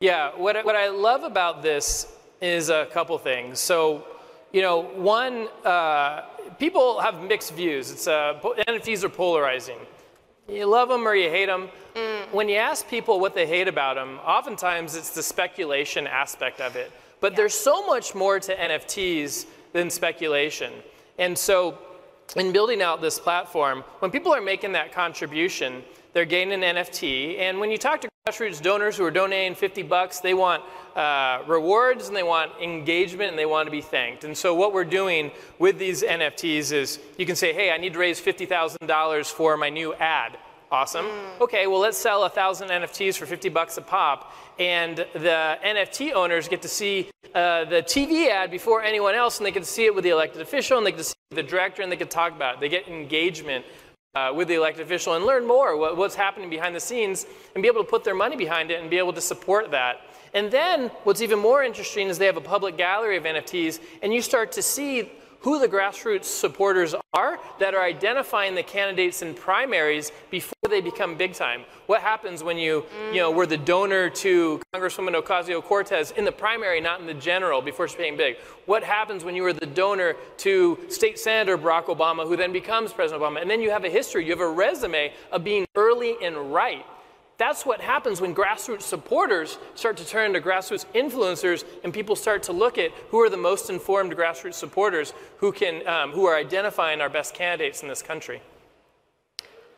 Yeah, 0.00 0.30
what, 0.36 0.64
what 0.64 0.76
I 0.76 0.88
love 0.88 1.24
about 1.24 1.62
this 1.62 2.16
is 2.40 2.70
a 2.70 2.86
couple 2.92 3.18
things. 3.18 3.58
So, 3.60 4.04
you 4.52 4.62
know, 4.62 4.80
one, 4.80 5.48
uh, 5.64 6.22
people 6.58 7.00
have 7.00 7.22
mixed 7.22 7.52
views. 7.52 7.90
It's 7.90 8.06
uh, 8.06 8.40
NFTs 8.66 9.04
are 9.04 9.08
polarizing. 9.08 9.78
You 10.50 10.66
love 10.66 10.88
them 10.88 11.06
or 11.06 11.14
you 11.14 11.30
hate 11.30 11.46
them. 11.46 11.68
Mm. 11.94 12.32
When 12.32 12.48
you 12.48 12.56
ask 12.56 12.88
people 12.88 13.20
what 13.20 13.34
they 13.34 13.46
hate 13.46 13.68
about 13.68 13.94
them, 13.94 14.18
oftentimes 14.24 14.96
it's 14.96 15.10
the 15.10 15.22
speculation 15.22 16.06
aspect 16.06 16.60
of 16.60 16.76
it. 16.76 16.90
But 17.20 17.32
yeah. 17.32 17.36
there's 17.36 17.54
so 17.54 17.86
much 17.86 18.14
more 18.14 18.40
to 18.40 18.56
NFTs 18.56 19.46
than 19.72 19.90
speculation. 19.90 20.72
And 21.18 21.36
so, 21.36 21.78
in 22.36 22.52
building 22.52 22.82
out 22.82 23.00
this 23.00 23.18
platform, 23.18 23.84
when 23.98 24.10
people 24.10 24.32
are 24.32 24.40
making 24.40 24.72
that 24.72 24.92
contribution, 24.92 25.82
they're 26.12 26.24
gaining 26.24 26.64
an 26.64 26.76
NFT. 26.76 27.38
And 27.38 27.58
when 27.58 27.70
you 27.70 27.78
talk 27.78 28.00
to 28.02 28.09
grassroots 28.30 28.62
donors 28.62 28.96
who 28.96 29.04
are 29.04 29.10
donating 29.10 29.54
50 29.54 29.82
bucks, 29.82 30.20
they 30.20 30.34
want 30.34 30.62
uh, 30.94 31.42
rewards 31.46 32.08
and 32.08 32.16
they 32.16 32.22
want 32.22 32.52
engagement 32.62 33.30
and 33.30 33.38
they 33.38 33.46
want 33.46 33.66
to 33.66 33.70
be 33.70 33.80
thanked. 33.80 34.24
And 34.24 34.36
so 34.36 34.54
what 34.54 34.72
we're 34.72 34.84
doing 34.84 35.30
with 35.58 35.78
these 35.78 36.02
NFTs 36.02 36.72
is 36.72 36.98
you 37.18 37.26
can 37.26 37.36
say, 37.36 37.52
hey, 37.52 37.70
I 37.70 37.76
need 37.76 37.92
to 37.94 37.98
raise 37.98 38.20
$50,000 38.20 39.26
for 39.26 39.56
my 39.56 39.68
new 39.68 39.94
ad. 39.94 40.38
Awesome. 40.72 41.06
Mm. 41.06 41.40
Okay, 41.40 41.66
well, 41.66 41.80
let's 41.80 41.98
sell 41.98 42.22
a 42.24 42.28
thousand 42.28 42.68
NFTs 42.68 43.16
for 43.16 43.26
50 43.26 43.48
bucks 43.48 43.76
a 43.76 43.82
pop. 43.82 44.32
And 44.58 44.98
the 45.14 45.58
NFT 45.64 46.12
owners 46.12 46.46
get 46.46 46.62
to 46.62 46.68
see 46.68 47.10
uh, 47.34 47.64
the 47.64 47.82
TV 47.82 48.28
ad 48.28 48.52
before 48.52 48.82
anyone 48.82 49.16
else, 49.16 49.38
and 49.38 49.46
they 49.46 49.52
can 49.52 49.64
see 49.64 49.86
it 49.86 49.94
with 49.94 50.04
the 50.04 50.10
elected 50.10 50.42
official, 50.42 50.78
and 50.78 50.86
they 50.86 50.92
can 50.92 51.02
see 51.02 51.14
the 51.30 51.42
director, 51.42 51.82
and 51.82 51.90
they 51.90 51.96
can 51.96 52.06
talk 52.06 52.32
about 52.32 52.54
it. 52.54 52.60
They 52.60 52.68
get 52.68 52.86
engagement 52.86 53.64
uh, 54.14 54.32
with 54.34 54.48
the 54.48 54.54
elected 54.54 54.84
official 54.84 55.14
and 55.14 55.24
learn 55.24 55.46
more 55.46 55.76
what, 55.76 55.96
what's 55.96 56.14
happening 56.14 56.50
behind 56.50 56.74
the 56.74 56.80
scenes 56.80 57.26
and 57.54 57.62
be 57.62 57.68
able 57.68 57.82
to 57.82 57.88
put 57.88 58.02
their 58.02 58.14
money 58.14 58.36
behind 58.36 58.70
it 58.70 58.80
and 58.80 58.90
be 58.90 58.98
able 58.98 59.12
to 59.12 59.20
support 59.20 59.70
that. 59.70 60.00
And 60.34 60.50
then 60.50 60.88
what's 61.04 61.22
even 61.22 61.38
more 61.38 61.62
interesting 61.62 62.08
is 62.08 62.18
they 62.18 62.26
have 62.26 62.36
a 62.36 62.40
public 62.40 62.76
gallery 62.76 63.16
of 63.16 63.24
NFTs, 63.24 63.80
and 64.02 64.12
you 64.12 64.22
start 64.22 64.52
to 64.52 64.62
see 64.62 65.10
who 65.40 65.58
the 65.58 65.68
grassroots 65.68 66.24
supporters 66.24 66.94
are 67.12 67.38
that 67.58 67.74
are 67.74 67.82
identifying 67.82 68.54
the 68.54 68.62
candidates 68.62 69.22
in 69.22 69.34
primaries 69.34 70.12
before 70.30 70.54
they 70.68 70.80
become 70.80 71.16
big 71.16 71.32
time. 71.32 71.62
What 71.86 72.02
happens 72.02 72.42
when 72.42 72.56
you, 72.56 72.84
mm. 73.08 73.14
you 73.14 73.20
know, 73.20 73.30
were 73.30 73.46
the 73.46 73.56
donor 73.56 74.10
to 74.10 74.60
Congresswoman 74.74 75.20
Ocasio-Cortez 75.20 76.12
in 76.12 76.24
the 76.24 76.32
primary, 76.32 76.80
not 76.80 77.00
in 77.00 77.06
the 77.06 77.14
general, 77.14 77.62
before 77.62 77.88
she 77.88 77.96
became 77.96 78.16
big? 78.16 78.36
What 78.66 78.84
happens 78.84 79.24
when 79.24 79.34
you 79.34 79.42
were 79.42 79.52
the 79.52 79.66
donor 79.66 80.14
to 80.38 80.78
State 80.88 81.18
Senator 81.18 81.58
Barack 81.58 81.86
Obama, 81.86 82.26
who 82.26 82.36
then 82.36 82.52
becomes 82.52 82.92
President 82.92 83.22
Obama? 83.22 83.40
And 83.40 83.50
then 83.50 83.60
you 83.60 83.70
have 83.70 83.84
a 83.84 83.90
history, 83.90 84.24
you 84.24 84.30
have 84.30 84.40
a 84.40 84.50
resume 84.50 85.12
of 85.32 85.42
being 85.42 85.66
early 85.74 86.16
and 86.22 86.52
right 86.52 86.84
that's 87.40 87.64
what 87.64 87.80
happens 87.80 88.20
when 88.20 88.34
grassroots 88.34 88.82
supporters 88.82 89.58
start 89.74 89.96
to 89.96 90.04
turn 90.06 90.26
into 90.26 90.46
grassroots 90.46 90.84
influencers 90.94 91.64
and 91.82 91.92
people 91.92 92.14
start 92.14 92.42
to 92.42 92.52
look 92.52 92.76
at 92.76 92.90
who 93.08 93.18
are 93.18 93.30
the 93.30 93.36
most 93.36 93.70
informed 93.70 94.14
grassroots 94.14 94.54
supporters 94.54 95.14
who, 95.38 95.50
can, 95.50 95.86
um, 95.88 96.10
who 96.12 96.26
are 96.26 96.36
identifying 96.36 97.00
our 97.00 97.08
best 97.08 97.32
candidates 97.32 97.82
in 97.82 97.88
this 97.88 98.02
country. 98.02 98.42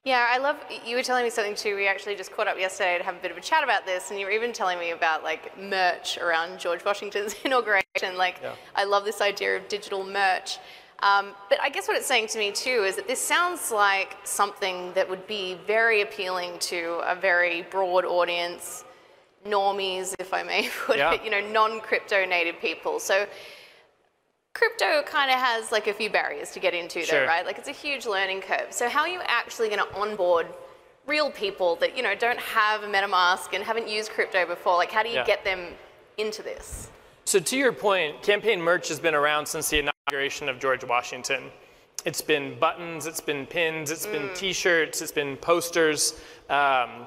Yeah, 0.05 0.27
I 0.29 0.39
love, 0.39 0.57
you 0.85 0.97
were 0.97 1.05
telling 1.05 1.23
me 1.23 1.31
something 1.31 1.55
too. 1.55 1.77
We 1.77 1.87
actually 1.87 2.17
just 2.17 2.33
caught 2.33 2.49
up 2.49 2.59
yesterday 2.59 2.99
to 2.99 3.05
have 3.05 3.15
a 3.15 3.21
bit 3.21 3.31
of 3.31 3.37
a 3.37 3.41
chat 3.41 3.63
about 3.63 3.87
this, 3.87 4.11
and 4.11 4.19
you 4.19 4.27
were 4.27 4.33
even 4.33 4.53
telling 4.53 4.81
me 4.81 4.91
about 4.91 5.23
like 5.23 5.57
merch 5.57 6.19
around 6.19 6.59
George 6.59 6.85
Washington's 6.85 7.37
inauguration. 7.45 8.17
Like, 8.17 8.41
yeah. 8.43 8.57
I 8.75 8.83
love 8.83 9.05
this 9.05 9.21
idea 9.21 9.57
of 9.57 9.69
digital 9.69 10.05
merch. 10.05 10.59
Um, 11.03 11.33
but 11.49 11.61
I 11.61 11.69
guess 11.69 11.89
what 11.89 11.97
it's 11.97 12.07
saying 12.07 12.29
to 12.29 12.39
me 12.39 12.53
too 12.53 12.85
is 12.85 12.95
that 12.97 13.09
this 13.09 13.21
sounds 13.21 13.73
like 13.73 14.17
something 14.23 14.93
that 14.95 15.09
would 15.09 15.27
be 15.27 15.59
very 15.67 16.03
appealing 16.03 16.59
to 16.61 17.01
a 17.05 17.17
very 17.17 17.63
broad 17.63 18.05
audience, 18.05 18.85
normies, 19.45 20.15
if 20.21 20.33
I 20.33 20.45
may 20.45 20.69
put 20.87 20.99
yeah. 20.99 21.15
it, 21.15 21.25
you 21.25 21.31
know, 21.31 21.41
non-crypto 21.41 22.25
native 22.25 22.61
people. 22.61 23.01
So 23.01 23.27
crypto 24.55 25.03
kind 25.03 25.31
of 25.31 25.39
has 25.39 25.73
like 25.73 25.89
a 25.89 25.93
few 25.93 26.09
barriers 26.09 26.53
to 26.53 26.61
get 26.61 26.73
into 26.73 27.03
sure. 27.03 27.21
though, 27.21 27.27
right? 27.27 27.45
Like 27.45 27.59
it's 27.59 27.69
a 27.69 27.73
huge 27.73 28.07
learning 28.07 28.43
curve. 28.43 28.69
So 28.71 28.89
how 28.89 29.01
are 29.01 29.09
you 29.09 29.21
actually 29.25 29.71
going 29.71 29.81
to 29.81 29.95
onboard 29.97 30.47
real 31.07 31.33
people 31.33 31.75
that, 31.77 31.97
you 31.97 32.05
know, 32.05 32.15
don't 32.15 32.39
have 32.39 32.85
a 32.85 32.87
MetaMask 32.87 33.55
and 33.55 33.65
haven't 33.65 33.89
used 33.89 34.11
crypto 34.13 34.47
before? 34.47 34.77
Like 34.77 34.93
how 34.93 35.03
do 35.03 35.09
you 35.09 35.17
yeah. 35.17 35.27
get 35.27 35.43
them 35.45 35.73
into 36.17 36.43
this? 36.43 36.91
So 37.25 37.41
to 37.41 37.57
your 37.57 37.73
point, 37.73 38.23
campaign 38.23 38.61
merch 38.61 38.89
has 38.89 39.01
been 39.01 39.15
around 39.15 39.47
since 39.47 39.69
the 39.69 39.92
inauguration 40.13 40.47
of 40.51 40.59
George 40.59 40.85
Washington. 40.85 41.45
It's 42.05 42.21
been 42.21 42.59
buttons, 42.59 43.07
it's 43.07 43.21
been 43.21 43.47
pins, 43.47 43.91
it's 43.91 44.07
mm. 44.07 44.13
been 44.13 44.35
t-shirts, 44.35 45.01
it's 45.01 45.11
been 45.11 45.39
posters, 45.39 46.21
um, 46.51 47.07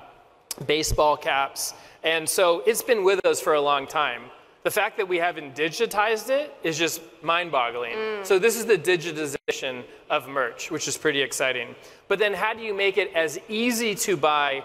baseball 0.65 1.15
caps. 1.15 1.75
And 2.03 2.27
so 2.27 2.63
it's 2.65 2.81
been 2.81 3.03
with 3.03 3.23
us 3.23 3.39
for 3.39 3.53
a 3.53 3.61
long 3.61 3.85
time. 3.85 4.23
The 4.63 4.71
fact 4.71 4.97
that 4.97 5.07
we 5.07 5.17
haven't 5.17 5.55
digitized 5.55 6.31
it 6.31 6.51
is 6.63 6.79
just 6.79 6.99
mind-boggling. 7.21 7.95
Mm. 7.95 8.25
So 8.25 8.39
this 8.39 8.57
is 8.57 8.65
the 8.65 8.77
digitization 8.77 9.83
of 10.09 10.27
merch, 10.27 10.71
which 10.71 10.87
is 10.87 10.97
pretty 10.97 11.21
exciting. 11.21 11.75
But 12.07 12.17
then 12.17 12.33
how 12.33 12.55
do 12.55 12.63
you 12.63 12.73
make 12.73 12.97
it 12.97 13.11
as 13.13 13.37
easy 13.47 13.93
to 13.93 14.17
buy 14.17 14.63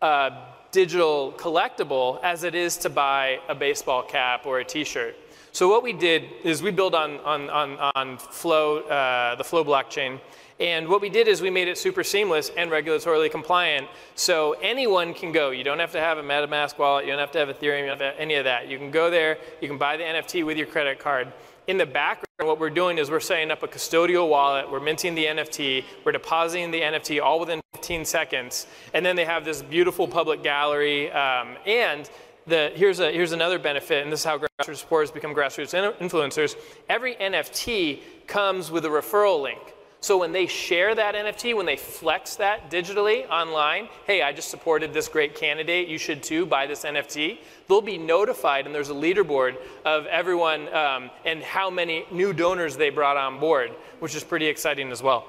a 0.00 0.32
digital 0.72 1.32
collectible 1.36 2.18
as 2.24 2.42
it 2.42 2.54
is 2.54 2.76
to 2.78 2.90
buy 2.90 3.38
a 3.48 3.54
baseball 3.54 4.02
cap 4.02 4.46
or 4.46 4.58
a 4.58 4.64
t-shirt. 4.64 5.14
So 5.54 5.68
what 5.68 5.82
we 5.82 5.92
did 5.92 6.24
is 6.44 6.62
we 6.62 6.70
built 6.70 6.94
on, 6.94 7.20
on, 7.20 7.50
on, 7.50 7.76
on 7.94 8.16
Flow, 8.16 8.78
uh, 8.80 9.34
the 9.34 9.44
Flow 9.44 9.62
blockchain. 9.62 10.18
And 10.58 10.88
what 10.88 11.02
we 11.02 11.10
did 11.10 11.28
is 11.28 11.42
we 11.42 11.50
made 11.50 11.68
it 11.68 11.76
super 11.76 12.02
seamless 12.02 12.50
and 12.56 12.70
regulatorily 12.70 13.30
compliant. 13.30 13.86
So 14.14 14.52
anyone 14.62 15.12
can 15.12 15.30
go. 15.30 15.50
You 15.50 15.62
don't 15.62 15.78
have 15.78 15.92
to 15.92 16.00
have 16.00 16.16
a 16.16 16.22
MetaMask 16.22 16.78
wallet. 16.78 17.04
You 17.04 17.10
don't 17.10 17.20
have 17.20 17.32
to 17.32 17.38
have 17.38 17.48
Ethereum. 17.48 17.80
You 17.80 17.86
don't 17.88 18.00
have 18.00 18.14
any 18.16 18.36
of 18.36 18.44
that. 18.44 18.68
You 18.68 18.78
can 18.78 18.90
go 18.90 19.10
there. 19.10 19.36
You 19.60 19.68
can 19.68 19.76
buy 19.76 19.98
the 19.98 20.04
NFT 20.04 20.46
with 20.46 20.56
your 20.56 20.66
credit 20.66 20.98
card. 20.98 21.30
In 21.66 21.76
the 21.76 21.86
background, 21.86 22.48
what 22.48 22.58
we're 22.58 22.70
doing 22.70 22.96
is 22.96 23.10
we're 23.10 23.20
setting 23.20 23.50
up 23.50 23.62
a 23.62 23.68
custodial 23.68 24.30
wallet. 24.30 24.70
We're 24.70 24.80
minting 24.80 25.14
the 25.14 25.26
NFT. 25.26 25.84
We're 26.02 26.12
depositing 26.12 26.70
the 26.70 26.80
NFT 26.80 27.22
all 27.22 27.38
within 27.38 27.60
15 27.74 28.06
seconds. 28.06 28.66
And 28.94 29.04
then 29.04 29.16
they 29.16 29.26
have 29.26 29.44
this 29.44 29.60
beautiful 29.60 30.08
public 30.08 30.42
gallery. 30.42 31.10
Um, 31.10 31.58
and 31.66 32.08
the, 32.46 32.72
here's, 32.74 33.00
a, 33.00 33.12
here's 33.12 33.32
another 33.32 33.58
benefit, 33.58 34.02
and 34.02 34.12
this 34.12 34.20
is 34.20 34.24
how 34.24 34.38
grassroots 34.38 34.76
supporters 34.76 35.10
become 35.10 35.34
grassroots 35.34 35.74
influencers. 35.98 36.56
Every 36.88 37.14
NFT 37.14 38.00
comes 38.26 38.70
with 38.70 38.84
a 38.84 38.88
referral 38.88 39.42
link. 39.42 39.60
So 40.02 40.18
when 40.18 40.32
they 40.32 40.46
share 40.46 40.96
that 40.96 41.14
NFT, 41.14 41.54
when 41.54 41.64
they 41.64 41.76
flex 41.76 42.34
that 42.36 42.72
digitally 42.72 43.28
online, 43.30 43.88
hey, 44.04 44.20
I 44.20 44.32
just 44.32 44.50
supported 44.50 44.92
this 44.92 45.06
great 45.06 45.36
candidate, 45.36 45.86
you 45.86 45.96
should 45.96 46.24
too 46.24 46.44
buy 46.44 46.66
this 46.66 46.84
NFT, 46.84 47.38
they'll 47.68 47.80
be 47.80 47.98
notified 47.98 48.66
and 48.66 48.74
there's 48.74 48.90
a 48.90 48.94
leaderboard 48.94 49.54
of 49.84 50.06
everyone 50.06 50.66
um, 50.74 51.08
and 51.24 51.40
how 51.40 51.70
many 51.70 52.04
new 52.10 52.32
donors 52.32 52.76
they 52.76 52.90
brought 52.90 53.16
on 53.16 53.38
board, 53.38 53.70
which 54.00 54.16
is 54.16 54.24
pretty 54.24 54.48
exciting 54.48 54.90
as 54.90 55.04
well. 55.04 55.24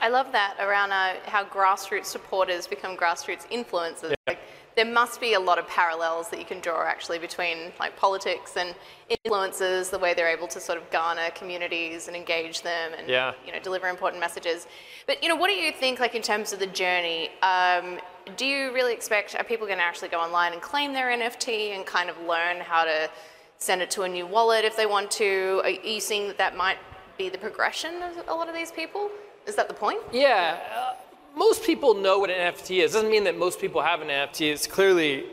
I 0.00 0.08
love 0.08 0.32
that 0.32 0.56
around 0.58 0.90
uh, 0.90 1.14
how 1.26 1.44
grassroots 1.44 2.06
supporters 2.06 2.66
become 2.66 2.96
grassroots 2.96 3.46
influencers. 3.52 4.10
Yeah. 4.10 4.16
Like, 4.26 4.40
there 4.76 4.86
must 4.90 5.20
be 5.20 5.34
a 5.34 5.40
lot 5.40 5.58
of 5.58 5.66
parallels 5.68 6.30
that 6.30 6.38
you 6.38 6.44
can 6.46 6.60
draw 6.60 6.82
actually 6.84 7.18
between 7.18 7.72
like 7.78 7.96
politics 7.96 8.56
and 8.56 8.74
influencers, 9.10 9.90
the 9.90 9.98
way 9.98 10.14
they're 10.14 10.28
able 10.28 10.48
to 10.48 10.60
sort 10.60 10.78
of 10.78 10.90
garner 10.90 11.30
communities 11.34 12.08
and 12.08 12.16
engage 12.16 12.62
them 12.62 12.92
and 12.96 13.08
Yeah. 13.08 13.32
you 13.44 13.52
know 13.52 13.58
deliver 13.60 13.88
important 13.88 14.20
messages. 14.20 14.66
But 15.06 15.22
you 15.22 15.28
know, 15.28 15.36
what 15.36 15.48
do 15.48 15.54
you 15.54 15.72
think 15.72 16.00
like 16.00 16.14
in 16.14 16.22
terms 16.22 16.52
of 16.52 16.58
the 16.58 16.66
journey? 16.66 17.30
Um, 17.42 17.98
do 18.36 18.46
you 18.46 18.72
really 18.72 18.92
expect 18.92 19.34
are 19.34 19.44
people 19.44 19.66
going 19.66 19.78
to 19.78 19.84
actually 19.84 20.08
go 20.08 20.20
online 20.20 20.52
and 20.52 20.62
claim 20.62 20.92
their 20.92 21.08
NFT 21.10 21.74
and 21.74 21.84
kind 21.84 22.08
of 22.08 22.16
learn 22.26 22.60
how 22.60 22.84
to 22.84 23.10
send 23.58 23.82
it 23.82 23.90
to 23.92 24.02
a 24.02 24.08
new 24.08 24.26
wallet 24.26 24.64
if 24.64 24.76
they 24.76 24.86
want 24.86 25.10
to? 25.12 25.60
Are 25.64 25.70
you 25.70 26.00
seeing 26.00 26.28
that 26.28 26.38
that 26.38 26.56
might 26.56 26.78
be 27.18 27.28
the 27.28 27.38
progression 27.38 28.00
of 28.02 28.26
a 28.28 28.34
lot 28.34 28.48
of 28.48 28.54
these 28.54 28.72
people? 28.72 29.10
Is 29.46 29.56
that 29.56 29.66
the 29.68 29.74
point? 29.74 30.00
Yeah, 30.12 30.58
uh, 30.74 30.91
most 31.36 31.62
people 31.62 31.94
know 31.94 32.18
what 32.18 32.30
an 32.30 32.52
NFT 32.52 32.82
is. 32.82 32.92
Doesn't 32.92 33.10
mean 33.10 33.24
that 33.24 33.38
most 33.38 33.60
people 33.60 33.82
have 33.82 34.00
an 34.00 34.08
NFT. 34.08 34.52
It's 34.52 34.66
clearly 34.66 35.24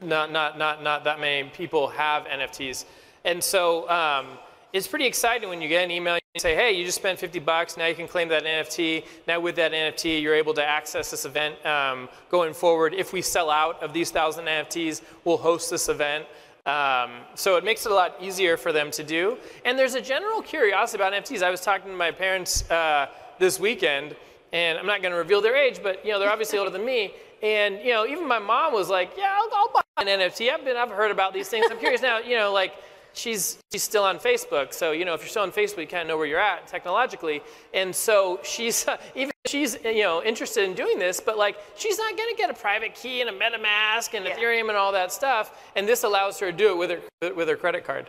not 0.00 0.30
not 0.30 0.58
not 0.58 0.82
not 0.82 1.04
that 1.04 1.20
many 1.20 1.48
people 1.50 1.88
have 1.88 2.24
NFTs, 2.24 2.84
and 3.24 3.42
so 3.42 3.88
um, 3.90 4.26
it's 4.72 4.86
pretty 4.86 5.06
exciting 5.06 5.48
when 5.48 5.60
you 5.60 5.68
get 5.68 5.84
an 5.84 5.90
email 5.90 6.14
and 6.14 6.42
say, 6.42 6.54
"Hey, 6.54 6.72
you 6.72 6.84
just 6.84 6.98
spent 6.98 7.18
50 7.18 7.38
bucks. 7.40 7.76
Now 7.76 7.86
you 7.86 7.94
can 7.94 8.06
claim 8.06 8.28
that 8.28 8.44
NFT. 8.44 9.04
Now 9.26 9.40
with 9.40 9.56
that 9.56 9.72
NFT, 9.72 10.22
you're 10.22 10.34
able 10.34 10.54
to 10.54 10.64
access 10.64 11.10
this 11.10 11.24
event 11.24 11.64
um, 11.66 12.08
going 12.30 12.54
forward. 12.54 12.94
If 12.94 13.12
we 13.12 13.22
sell 13.22 13.50
out 13.50 13.82
of 13.82 13.92
these 13.92 14.10
thousand 14.10 14.46
NFTs, 14.46 15.02
we'll 15.24 15.38
host 15.38 15.70
this 15.70 15.88
event." 15.88 16.26
Um, 16.66 17.22
so 17.34 17.56
it 17.56 17.64
makes 17.64 17.86
it 17.86 17.92
a 17.92 17.94
lot 17.94 18.16
easier 18.20 18.58
for 18.58 18.72
them 18.72 18.90
to 18.90 19.02
do. 19.02 19.38
And 19.64 19.78
there's 19.78 19.94
a 19.94 20.02
general 20.02 20.42
curiosity 20.42 21.02
about 21.02 21.14
NFTs. 21.14 21.42
I 21.42 21.50
was 21.50 21.62
talking 21.62 21.90
to 21.90 21.96
my 21.96 22.10
parents 22.10 22.70
uh, 22.70 23.06
this 23.38 23.58
weekend, 23.58 24.14
and 24.52 24.78
I'm 24.78 24.86
not 24.86 25.02
going 25.02 25.12
to 25.12 25.18
reveal 25.18 25.40
their 25.40 25.56
age, 25.56 25.80
but 25.82 26.04
you 26.04 26.12
know 26.12 26.18
they're 26.18 26.30
obviously 26.30 26.58
older 26.58 26.70
than 26.70 26.84
me. 26.84 27.14
And 27.42 27.78
you 27.84 27.92
know, 27.92 28.06
even 28.06 28.26
my 28.26 28.38
mom 28.38 28.72
was 28.72 28.88
like, 28.88 29.12
"Yeah, 29.16 29.36
I'll, 29.36 29.48
I'll 29.54 29.72
buy 29.72 29.82
an 29.98 30.06
NFT. 30.06 30.50
I've 30.52 30.64
been, 30.64 30.76
I've 30.76 30.90
heard 30.90 31.10
about 31.10 31.32
these 31.32 31.48
things. 31.48 31.66
I'm 31.70 31.78
curious 31.78 32.02
now. 32.02 32.18
You 32.18 32.36
know, 32.36 32.52
like." 32.52 32.74
She's, 33.14 33.58
she's 33.72 33.82
still 33.82 34.04
on 34.04 34.18
Facebook, 34.18 34.72
so 34.72 34.92
you 34.92 35.04
know 35.04 35.12
if 35.14 35.22
you're 35.22 35.30
still 35.30 35.42
on 35.42 35.50
Facebook, 35.50 35.78
you 35.78 35.86
kind 35.88 36.02
of 36.02 36.08
know 36.08 36.16
where 36.18 36.26
you're 36.26 36.38
at 36.38 36.68
technologically, 36.68 37.40
and 37.74 37.92
so 37.92 38.38
she's 38.44 38.86
even 39.16 39.32
she's 39.46 39.76
you 39.82 40.02
know 40.02 40.22
interested 40.22 40.62
in 40.62 40.74
doing 40.74 41.00
this, 41.00 41.18
but 41.18 41.36
like 41.36 41.56
she's 41.74 41.98
not 41.98 42.16
going 42.16 42.28
to 42.28 42.36
get 42.36 42.48
a 42.48 42.54
private 42.54 42.94
key 42.94 43.20
and 43.22 43.30
a 43.30 43.32
MetaMask 43.32 44.14
and 44.14 44.24
Yeah. 44.24 44.36
Ethereum 44.36 44.68
and 44.68 44.76
all 44.76 44.92
that 44.92 45.10
stuff, 45.10 45.58
and 45.74 45.88
this 45.88 46.04
allows 46.04 46.38
her 46.38 46.52
to 46.52 46.56
do 46.56 46.68
it 46.70 46.76
with 46.76 46.90
her 46.90 47.34
with 47.34 47.48
her 47.48 47.56
credit 47.56 47.82
card. 47.82 48.08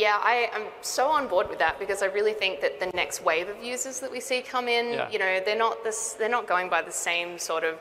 Yeah, 0.00 0.16
I, 0.22 0.48
I'm 0.54 0.68
so 0.80 1.08
on 1.08 1.28
board 1.28 1.50
with 1.50 1.58
that 1.58 1.78
because 1.78 2.02
I 2.02 2.06
really 2.06 2.32
think 2.32 2.62
that 2.62 2.80
the 2.80 2.86
next 2.96 3.22
wave 3.22 3.48
of 3.50 3.62
users 3.62 4.00
that 4.00 4.10
we 4.10 4.18
see 4.18 4.40
come 4.40 4.66
in, 4.66 4.94
Yeah. 4.94 5.10
you 5.10 5.18
know, 5.18 5.40
they're 5.44 5.58
not 5.58 5.84
this, 5.84 6.14
they're 6.14 6.30
not 6.38 6.46
going 6.46 6.70
by 6.70 6.80
the 6.80 6.90
same 6.90 7.38
sort 7.38 7.64
of 7.64 7.74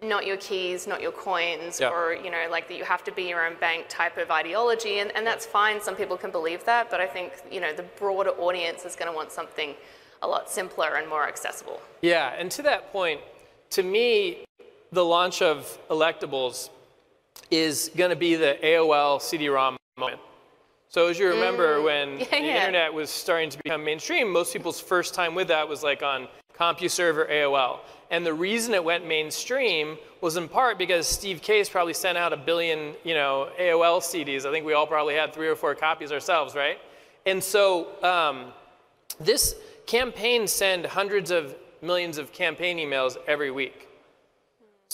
not 0.00 0.24
your 0.24 0.38
keys, 0.38 0.86
not 0.86 1.02
your 1.02 1.12
coins, 1.12 1.80
Yeah. 1.80 1.90
or 1.90 2.14
you 2.14 2.30
know, 2.30 2.46
like 2.50 2.66
that 2.68 2.78
you 2.78 2.84
have 2.84 3.04
to 3.04 3.12
be 3.12 3.24
your 3.24 3.44
own 3.46 3.56
bank 3.60 3.86
type 3.90 4.16
of 4.16 4.30
ideology, 4.30 5.00
and, 5.00 5.14
and 5.14 5.26
that's 5.26 5.44
fine. 5.44 5.82
Some 5.82 5.96
people 5.96 6.16
can 6.16 6.30
believe 6.30 6.64
that, 6.64 6.90
but 6.90 7.02
I 7.02 7.06
think 7.06 7.34
you 7.50 7.60
know 7.60 7.74
the 7.74 7.86
broader 8.00 8.30
audience 8.30 8.86
is 8.86 8.96
going 8.96 9.10
to 9.10 9.14
want 9.20 9.30
something 9.30 9.74
a 10.22 10.26
lot 10.26 10.48
simpler 10.50 10.94
and 10.96 11.06
more 11.14 11.28
accessible. 11.28 11.78
Yeah, 12.00 12.32
and 12.38 12.50
to 12.52 12.62
that 12.62 12.90
point, 12.90 13.20
to 13.76 13.82
me, 13.82 14.44
the 14.92 15.04
launch 15.04 15.42
of 15.42 15.78
electables 15.90 16.70
is 17.50 17.90
going 17.94 18.10
to 18.10 18.16
be 18.16 18.34
the 18.34 18.56
AOL 18.62 19.20
CD-ROM 19.20 19.76
moment. 19.98 20.20
So 20.94 21.08
as 21.08 21.18
you 21.18 21.26
remember, 21.28 21.82
when 21.82 22.18
yeah, 22.20 22.26
the 22.30 22.36
yeah. 22.36 22.60
internet 22.60 22.94
was 22.94 23.10
starting 23.10 23.50
to 23.50 23.58
become 23.64 23.82
mainstream, 23.82 24.32
most 24.32 24.52
people's 24.52 24.78
first 24.78 25.12
time 25.12 25.34
with 25.34 25.48
that 25.48 25.68
was 25.68 25.82
like 25.82 26.04
on 26.04 26.28
CompuServe 26.56 27.16
or 27.16 27.24
AOL. 27.26 27.80
And 28.12 28.24
the 28.24 28.32
reason 28.32 28.74
it 28.74 28.84
went 28.84 29.04
mainstream 29.04 29.98
was 30.20 30.36
in 30.36 30.48
part 30.48 30.78
because 30.78 31.08
Steve 31.08 31.42
Case 31.42 31.68
probably 31.68 31.94
sent 31.94 32.16
out 32.16 32.32
a 32.32 32.36
billion, 32.36 32.94
you 33.02 33.14
know, 33.14 33.48
AOL 33.58 33.98
CDs. 33.98 34.46
I 34.46 34.52
think 34.52 34.64
we 34.64 34.74
all 34.74 34.86
probably 34.86 35.16
had 35.16 35.34
three 35.34 35.48
or 35.48 35.56
four 35.56 35.74
copies 35.74 36.12
ourselves, 36.12 36.54
right? 36.54 36.78
And 37.26 37.42
so 37.42 38.00
um, 38.04 38.52
this 39.18 39.56
campaign 39.86 40.46
send 40.46 40.86
hundreds 40.86 41.32
of 41.32 41.56
millions 41.82 42.18
of 42.18 42.32
campaign 42.32 42.78
emails 42.78 43.16
every 43.26 43.50
week. 43.50 43.88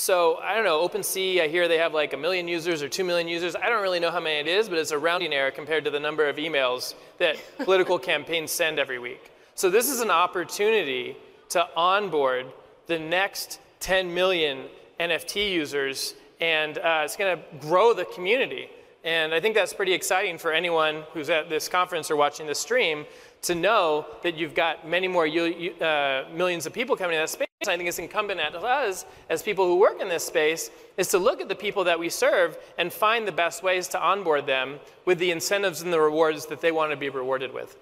So 0.00 0.38
I 0.42 0.54
don't 0.54 0.64
know, 0.64 0.88
OpenSea, 0.88 1.42
I 1.42 1.49
hear 1.49 1.69
they 1.69 1.76
have 1.76 1.92
like 1.92 2.14
a 2.14 2.16
million 2.16 2.49
users 2.49 2.83
or 2.83 2.88
two 2.88 3.04
million 3.04 3.28
users. 3.28 3.54
I 3.54 3.69
don't 3.69 3.83
really 3.83 4.00
know 4.00 4.11
how 4.11 4.19
many 4.19 4.40
it 4.40 4.49
is, 4.49 4.66
but 4.66 4.78
it's 4.78 4.92
a 4.92 4.99
rounding 4.99 5.35
error 5.35 5.50
compared 5.50 5.85
to 5.85 5.90
the 5.90 6.00
number 6.00 6.26
of 6.26 6.37
emails 6.37 6.95
that 7.19 7.37
political 7.59 7.99
campaigns 7.99 8.50
send 8.50 8.78
every 8.78 8.99
week. 8.99 9.30
So 9.57 9.69
this 9.69 9.90
is 9.90 10.00
an 10.00 10.11
opportunity 10.11 11.19
to 11.50 11.69
onboard 11.76 12.47
the 12.87 12.99
next 12.99 13.61
10 13.80 14.14
million 14.14 14.69
NFT 14.99 15.52
users, 15.52 16.14
and 16.40 16.78
uh, 16.78 17.02
it's 17.04 17.16
going 17.16 17.37
to 17.37 17.59
grow 17.59 17.92
the 17.92 18.07
community. 18.07 18.71
And 19.04 19.35
I 19.35 19.40
think 19.40 19.54
that's 19.54 19.75
pretty 19.75 19.92
exciting 19.92 20.38
for 20.38 20.50
anyone 20.50 21.04
who's 21.12 21.28
at 21.28 21.50
this 21.50 21.69
conference 21.69 22.11
or 22.11 22.16
watching 22.16 22.47
this 22.47 22.59
stream 22.59 23.04
to 23.42 23.54
know 23.54 24.06
that 24.23 24.37
you've 24.37 24.54
got 24.54 24.87
many 24.87 25.09
more 25.09 25.26
uh, 25.26 26.25
millions 26.35 26.66
of 26.66 26.73
people 26.73 26.97
coming 26.97 27.16
in 27.16 27.23
that 27.23 27.30
space. 27.30 27.47
I 27.66 27.76
think 27.76 27.88
it's 27.88 27.99
incumbent 27.99 28.40
on 28.40 28.54
us 28.64 29.04
as 29.28 29.42
people 29.42 29.66
who 29.66 29.76
work 29.76 30.00
in 30.00 30.09
this 30.09 30.25
space 30.26 30.70
is 30.97 31.09
to 31.09 31.18
look 31.18 31.40
at 31.40 31.49
the 31.49 31.54
people 31.54 31.85
that 31.85 31.99
we 31.99 32.09
serve 32.09 32.56
and 32.78 32.92
find 32.92 33.28
the 33.28 33.32
best 33.32 33.62
ways 33.62 33.87
to 33.88 34.00
onboard 34.00 34.47
them 34.47 34.78
with 35.04 35.18
the 35.18 35.30
incentives 35.30 35.82
and 35.82 35.92
the 35.92 36.00
rewards 36.00 36.47
that 36.47 36.61
they 36.61 36.73
want 36.73 36.90
to 36.90 36.97
be 36.97 37.09
rewarded 37.11 37.52
with. 37.52 37.76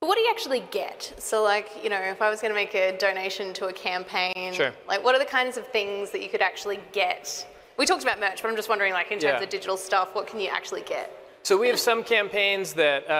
But 0.00 0.08
what 0.08 0.16
do 0.16 0.22
you 0.22 0.30
actually 0.30 0.64
get? 0.70 1.14
So, 1.18 1.42
like, 1.42 1.70
you 1.82 1.90
know, 1.90 2.00
if 2.00 2.20
I 2.20 2.28
was 2.28 2.40
going 2.40 2.50
to 2.50 2.54
make 2.56 2.74
a 2.74 2.96
donation 2.98 3.52
to 3.54 3.66
a 3.66 3.72
campaign, 3.72 4.52
Sure. 4.52 4.72
like, 4.88 5.02
what 5.02 5.14
are 5.14 5.18
the 5.18 5.24
kinds 5.24 5.56
of 5.56 5.66
things 5.68 6.10
that 6.10 6.22
you 6.22 6.28
could 6.28 6.42
actually 6.42 6.80
get? 6.92 7.46
We 7.78 7.86
talked 7.86 8.02
about 8.02 8.20
merch, 8.20 8.42
but 8.42 8.48
I'm 8.48 8.56
just 8.56 8.68
wondering, 8.68 8.92
like, 8.92 9.10
in 9.12 9.18
terms 9.18 9.38
Yeah. 9.38 9.42
of 9.42 9.48
digital 9.48 9.76
stuff, 9.76 10.14
what 10.14 10.26
can 10.26 10.38
you 10.40 10.48
actually 10.48 10.82
get? 10.82 11.10
So 11.46 11.56
we 11.56 11.68
have 11.68 11.78
some 11.78 12.02
campaigns 12.02 12.72
that, 12.72 13.08
uh, 13.08 13.12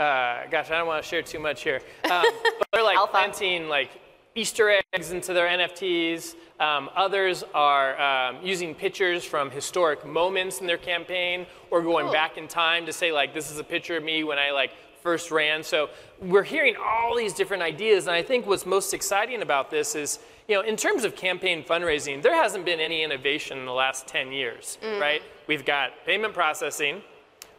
uh, 0.00 0.46
gosh, 0.48 0.70
I 0.70 0.78
don't 0.78 0.86
want 0.86 1.02
to 1.02 1.08
share 1.08 1.22
too 1.22 1.40
much 1.40 1.64
here, 1.64 1.80
um, 2.04 2.22
but 2.58 2.68
they're 2.72 2.84
like 2.84 2.96
Alpha. 2.96 3.10
planting 3.10 3.68
like 3.68 3.90
Easter 4.36 4.80
eggs 4.94 5.10
into 5.10 5.32
their 5.32 5.48
NFTs. 5.48 6.36
Um, 6.60 6.88
others 6.94 7.42
are 7.54 8.00
um, 8.00 8.36
using 8.44 8.76
pictures 8.76 9.24
from 9.24 9.50
historic 9.50 10.06
moments 10.06 10.60
in 10.60 10.68
their 10.68 10.76
campaign, 10.78 11.46
or 11.72 11.82
going 11.82 12.04
Cool. 12.04 12.12
back 12.12 12.38
in 12.38 12.46
time 12.46 12.86
to 12.86 12.92
say 12.92 13.10
like, 13.10 13.34
this 13.34 13.50
is 13.50 13.58
a 13.58 13.64
picture 13.64 13.96
of 13.96 14.04
me 14.04 14.22
when 14.22 14.38
I 14.38 14.52
like 14.52 14.70
first 15.02 15.32
ran. 15.32 15.64
So 15.64 15.90
we're 16.20 16.44
hearing 16.44 16.76
all 16.76 17.16
these 17.16 17.32
different 17.32 17.64
ideas, 17.64 18.06
and 18.06 18.14
I 18.14 18.22
think 18.22 18.46
what's 18.46 18.66
most 18.66 18.94
exciting 18.94 19.42
about 19.42 19.68
this 19.68 19.96
is, 19.96 20.20
you 20.46 20.54
know, 20.54 20.60
in 20.60 20.76
terms 20.76 21.02
of 21.02 21.16
campaign 21.16 21.64
fundraising, 21.64 22.22
there 22.22 22.36
hasn't 22.40 22.64
been 22.64 22.78
any 22.78 23.02
innovation 23.02 23.58
in 23.58 23.64
the 23.66 23.72
last 23.72 24.06
10 24.06 24.30
years, 24.30 24.78
right? 25.00 25.22
We've 25.48 25.64
got 25.64 25.90
payment 26.06 26.34
processing. 26.34 27.02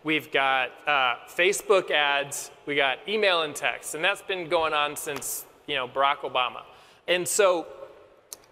We've 0.04 0.32
got 0.32 0.70
uh, 0.88 1.16
Facebook 1.28 1.92
ads, 1.92 2.52
we 2.66 2.76
got 2.76 3.00
email 3.08 3.42
and 3.42 3.54
text, 3.54 3.96
and 3.96 4.04
that's 4.04 4.22
been 4.22 4.48
going 4.48 4.74
on 4.74 4.96
since 4.96 5.46
you 5.68 5.76
know 5.76 5.90
Barack 5.90 6.20
Obama. 6.20 6.64
And 7.08 7.28
so 7.28 7.68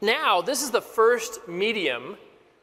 now 0.02 0.42
this 0.42 0.62
is 0.62 0.72
the 0.72 0.82
first 0.82 1.48
medium 1.48 2.18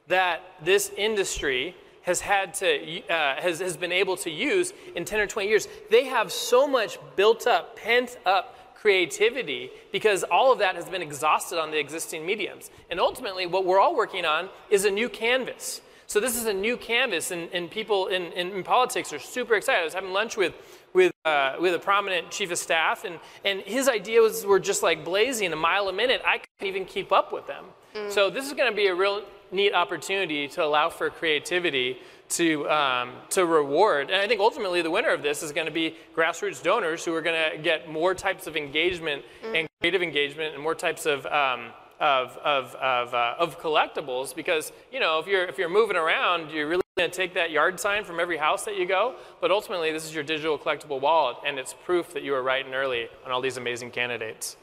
that 0.08 0.42
this 0.62 0.90
industry 0.98 1.74
has 2.02 2.20
had 2.20 2.52
to 2.54 3.02
uh, 3.08 3.40
has, 3.40 3.60
has 3.60 3.78
been 3.78 3.92
able 3.92 4.18
to 4.18 4.30
use 4.30 4.74
in 4.94 5.06
10 5.06 5.20
or 5.20 5.26
20 5.26 5.48
years. 5.48 5.66
They 5.90 6.04
have 6.04 6.30
so 6.30 6.66
much 6.66 6.98
built 7.16 7.46
up, 7.46 7.76
pent 7.76 8.18
up 8.26 8.74
creativity 8.74 9.70
because 9.92 10.24
all 10.24 10.52
of 10.52 10.58
that 10.58 10.74
has 10.74 10.84
been 10.90 11.00
exhausted 11.00 11.58
on 11.58 11.70
the 11.70 11.78
existing 11.78 12.26
mediums. 12.26 12.70
And 12.90 13.00
ultimately, 13.00 13.46
what 13.46 13.64
we're 13.64 13.80
all 13.80 13.96
working 13.96 14.26
on 14.26 14.50
is 14.68 14.84
a 14.84 14.90
new 14.90 15.08
canvas. 15.08 15.80
So 16.06 16.20
this 16.20 16.36
is 16.36 16.46
a 16.46 16.52
new 16.52 16.76
canvas, 16.76 17.30
and, 17.30 17.48
and 17.52 17.70
people 17.70 18.08
in, 18.08 18.24
in, 18.32 18.52
in 18.52 18.62
politics 18.62 19.12
are 19.12 19.18
super 19.18 19.54
excited. 19.54 19.80
I 19.80 19.84
was 19.84 19.94
having 19.94 20.12
lunch 20.12 20.36
with 20.36 20.54
with 20.92 21.12
uh, 21.24 21.56
with 21.60 21.74
a 21.74 21.78
prominent 21.78 22.30
chief 22.30 22.50
of 22.50 22.58
staff, 22.58 23.04
and 23.04 23.18
and 23.44 23.60
his 23.60 23.88
ideas 23.88 24.44
were 24.44 24.60
just 24.60 24.82
like 24.82 25.04
blazing 25.04 25.52
a 25.52 25.56
mile 25.56 25.88
a 25.88 25.92
minute. 25.92 26.22
I 26.24 26.38
couldn't 26.38 26.68
even 26.68 26.84
keep 26.84 27.12
up 27.12 27.32
with 27.32 27.46
them. 27.46 27.64
So 28.08 28.28
this 28.28 28.44
is 28.44 28.52
going 28.54 28.68
to 28.70 28.74
be 28.74 28.88
a 28.88 28.94
real 28.94 29.22
neat 29.52 29.72
opportunity 29.72 30.48
to 30.48 30.64
allow 30.64 30.88
for 30.88 31.10
creativity 31.10 31.98
to 32.30 32.68
um, 32.68 33.12
to 33.30 33.46
reward. 33.46 34.10
And 34.10 34.20
I 34.20 34.26
think 34.26 34.40
ultimately 34.40 34.82
the 34.82 34.90
winner 34.90 35.10
of 35.10 35.22
this 35.22 35.42
is 35.42 35.52
going 35.52 35.66
to 35.66 35.72
be 35.72 35.96
grassroots 36.16 36.60
donors 36.62 37.04
who 37.04 37.14
are 37.14 37.22
going 37.22 37.52
to 37.52 37.58
get 37.58 37.88
more 37.88 38.14
types 38.14 38.46
of 38.48 38.56
engagement 38.56 39.22
and 39.44 39.68
creative 39.80 40.02
engagement 40.02 40.54
and 40.54 40.62
more 40.62 40.74
types 40.74 41.06
of 41.06 41.24
um, 41.26 41.70
of, 42.00 42.36
of, 42.38 42.74
of, 42.76 43.14
uh, 43.14 43.34
of 43.38 43.60
collectibles 43.60 44.34
because 44.34 44.72
you 44.92 45.00
know 45.00 45.18
if 45.18 45.26
you're 45.26 45.44
if 45.44 45.58
you're 45.58 45.68
moving 45.68 45.96
around 45.96 46.50
you're 46.50 46.66
really 46.66 46.82
going 46.96 47.10
to 47.10 47.16
take 47.16 47.34
that 47.34 47.50
yard 47.50 47.78
sign 47.78 48.04
from 48.04 48.20
every 48.20 48.36
house 48.36 48.64
that 48.64 48.76
you 48.76 48.86
go 48.86 49.14
but 49.40 49.50
ultimately 49.50 49.92
this 49.92 50.04
is 50.04 50.14
your 50.14 50.24
digital 50.24 50.58
collectible 50.58 51.00
wallet 51.00 51.36
and 51.46 51.58
it's 51.58 51.74
proof 51.84 52.12
that 52.12 52.22
you 52.22 52.32
were 52.32 52.42
right 52.42 52.66
and 52.66 52.74
early 52.74 53.08
on 53.24 53.30
all 53.32 53.40
these 53.40 53.56
amazing 53.56 53.90
candidates 53.90 54.56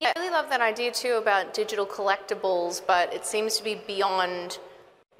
Yeah, 0.00 0.12
I 0.14 0.18
really 0.20 0.30
love 0.30 0.50
that 0.50 0.60
idea 0.60 0.92
too 0.92 1.14
about 1.14 1.54
digital 1.54 1.86
collectibles, 1.86 2.82
but 2.86 3.12
it 3.14 3.24
seems 3.24 3.56
to 3.56 3.64
be 3.64 3.80
beyond. 3.86 4.58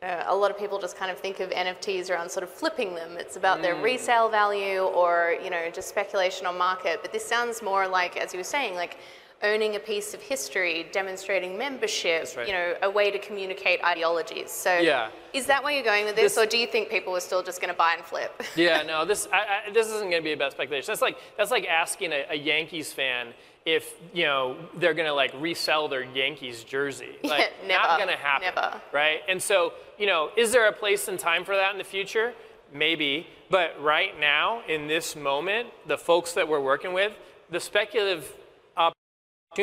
Uh, 0.02 0.24
a 0.26 0.36
lot 0.36 0.50
of 0.50 0.58
people 0.58 0.78
just 0.78 0.98
kind 0.98 1.10
of 1.10 1.18
think 1.18 1.40
of 1.40 1.48
NFTs 1.48 2.10
around 2.10 2.30
sort 2.30 2.42
of 2.44 2.50
flipping 2.50 2.94
them. 2.94 3.16
It's 3.16 3.36
about 3.36 3.62
their 3.62 3.74
resale 3.74 4.28
value 4.28 4.80
or 4.80 5.36
you 5.42 5.48
know 5.48 5.70
just 5.72 5.88
speculation 5.88 6.44
on 6.46 6.58
market. 6.58 6.98
But 7.00 7.10
this 7.12 7.24
sounds 7.24 7.62
more 7.62 7.88
like, 7.88 8.18
as 8.18 8.34
you 8.34 8.38
were 8.38 8.44
saying, 8.44 8.74
like 8.74 8.98
owning 9.42 9.76
a 9.76 9.78
piece 9.78 10.14
of 10.14 10.22
history, 10.22 10.86
demonstrating 10.92 11.58
membership, 11.58 12.28
right. 12.36 12.46
you 12.46 12.54
know, 12.54 12.74
a 12.82 12.90
way 12.90 13.10
to 13.10 13.18
communicate 13.18 13.82
ideologies. 13.84 14.50
So 14.50 14.78
Yeah. 14.78 15.10
is 15.34 15.46
that 15.46 15.62
where 15.62 15.72
you're 15.74 15.84
going 15.84 16.06
with 16.06 16.16
this, 16.16 16.34
This- 16.34 16.42
or 16.44 16.46
do 16.46 16.56
you 16.56 16.66
think 16.66 16.88
people 16.88 17.14
are 17.14 17.20
still 17.20 17.42
just 17.42 17.60
going 17.60 17.72
to 17.72 17.76
buy 17.76 17.94
and 17.94 18.04
flip? 18.04 18.42
Yeah, 18.56 18.82
no, 18.82 19.04
this 19.04 19.28
I, 19.32 19.66
I, 19.66 19.70
this 19.72 19.86
isn't 19.88 20.10
going 20.10 20.22
to 20.22 20.24
be 20.24 20.32
about 20.32 20.52
speculation. 20.52 20.86
That's 20.86 21.02
like 21.02 21.18
that's 21.36 21.50
like 21.50 21.66
asking 21.66 22.12
a, 22.12 22.24
a 22.30 22.34
Yankees 22.34 22.92
fan 22.92 23.34
if 23.66 23.94
you 24.14 24.24
know 24.24 24.56
they're 24.76 24.94
going 24.94 25.06
to 25.08 25.12
like 25.14 25.32
resell 25.38 25.88
their 25.88 26.04
Yankees 26.04 26.64
jersey. 26.64 27.16
Like, 27.22 27.52
never, 27.66 27.82
not 27.82 27.98
going 27.98 28.10
to 28.10 28.16
happen. 28.16 28.48
never. 28.54 28.80
Right? 28.92 29.20
And 29.28 29.42
so, 29.42 29.74
you 29.98 30.06
know, 30.06 30.30
is 30.36 30.52
there 30.52 30.66
a 30.68 30.72
place 30.72 31.08
and 31.08 31.18
time 31.18 31.44
for 31.44 31.54
that 31.56 31.72
in 31.72 31.78
the 31.78 31.84
future? 31.84 32.32
Maybe, 32.72 33.26
but 33.50 33.80
right 33.82 34.18
now 34.18 34.62
in 34.66 34.86
this 34.88 35.14
moment, 35.14 35.68
the 35.86 35.98
folks 35.98 36.32
that 36.32 36.48
we're 36.48 36.60
working 36.60 36.92
with, 36.94 37.12
the 37.50 37.60
speculative 37.60 38.32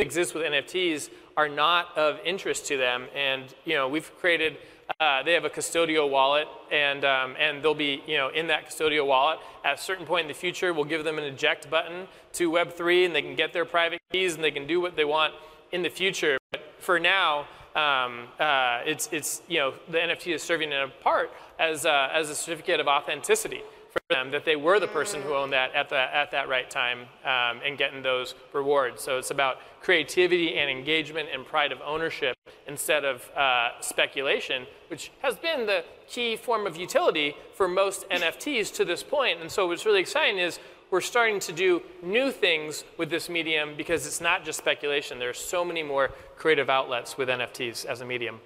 exists 0.01 0.33
with 0.33 0.43
NFTs 0.43 1.09
are 1.35 1.49
not 1.49 1.97
of 1.97 2.19
interest 2.25 2.65
to 2.67 2.77
them. 2.77 3.07
And 3.15 3.53
you 3.65 3.75
know, 3.75 3.87
we've 3.87 4.11
created. 4.19 4.57
Uh, 4.99 5.23
they 5.23 5.33
have 5.33 5.45
a 5.45 5.49
custodial 5.49 6.09
wallet, 6.09 6.47
and 6.71 7.05
um, 7.05 7.35
and 7.39 7.63
they'll 7.63 7.73
be 7.73 8.03
you 8.05 8.17
know 8.17 8.29
in 8.29 8.47
that 8.47 8.67
custodial 8.67 9.07
wallet 9.07 9.39
at 9.63 9.75
a 9.75 9.77
certain 9.77 10.05
point 10.05 10.23
in 10.23 10.27
the 10.27 10.33
future. 10.33 10.73
We'll 10.73 10.83
give 10.85 11.03
them 11.03 11.17
an 11.17 11.23
eject 11.23 11.69
button 11.69 12.07
to 12.33 12.51
Web3, 12.51 13.05
and 13.05 13.15
they 13.15 13.21
can 13.21 13.35
get 13.35 13.53
their 13.53 13.65
private 13.65 14.01
keys, 14.11 14.35
and 14.35 14.43
they 14.43 14.51
can 14.51 14.67
do 14.67 14.81
what 14.81 14.95
they 14.95 15.05
want 15.05 15.33
in 15.71 15.83
the 15.83 15.89
future. 15.89 16.37
But 16.51 16.73
for 16.79 16.99
now, 16.99 17.47
um, 17.75 18.27
uh, 18.39 18.81
it's 18.85 19.09
it's 19.11 19.41
you 19.47 19.59
know 19.59 19.73
the 19.89 19.97
NFT 19.97 20.35
is 20.35 20.43
serving 20.43 20.71
in 20.71 20.81
a 20.81 20.87
part 20.87 21.31
as 21.59 21.85
a, 21.85 22.09
as 22.13 22.29
a 22.29 22.35
certificate 22.35 22.79
of 22.79 22.87
authenticity 22.87 23.61
for 23.93 24.01
them 24.09 24.31
that 24.31 24.43
they 24.43 24.55
were 24.55 24.79
the 24.79 24.87
person 24.87 25.21
who 25.21 25.35
owned 25.35 25.53
that 25.53 25.73
at, 25.75 25.87
the, 25.87 25.95
at 25.95 26.31
that 26.31 26.49
right 26.49 26.67
time 26.67 27.01
um, 27.23 27.61
and 27.63 27.77
getting 27.77 28.01
those 28.01 28.33
rewards. 28.51 29.03
So 29.03 29.19
it's 29.19 29.29
about 29.29 29.57
creativity 29.81 30.57
and 30.57 30.69
engagement 30.69 31.29
and 31.31 31.45
pride 31.45 31.71
of 31.71 31.79
ownership 31.85 32.35
instead 32.67 33.05
of 33.05 33.29
uh, 33.37 33.69
speculation, 33.81 34.65
which 34.87 35.11
has 35.21 35.35
been 35.35 35.67
the 35.67 35.85
key 36.07 36.35
form 36.35 36.65
of 36.65 36.75
utility 36.75 37.35
for 37.53 37.67
most 37.67 38.09
NFTs 38.11 38.73
to 38.75 38.85
this 38.85 39.03
point. 39.03 39.41
And 39.41 39.51
so 39.51 39.67
what's 39.67 39.85
really 39.85 40.01
exciting 40.01 40.39
is 40.39 40.59
we're 40.89 41.01
starting 41.01 41.39
to 41.41 41.51
do 41.51 41.81
new 42.01 42.31
things 42.31 42.83
with 42.97 43.11
this 43.11 43.29
medium 43.29 43.75
because 43.77 44.07
it's 44.07 44.21
not 44.21 44.43
just 44.43 44.57
speculation. 44.57 45.19
There's 45.19 45.39
so 45.39 45.63
many 45.63 45.83
more 45.83 46.11
creative 46.35 46.69
outlets 46.69 47.17
with 47.17 47.29
NFTs 47.29 47.85
as 47.85 48.01
a 48.01 48.05
medium. 48.05 48.39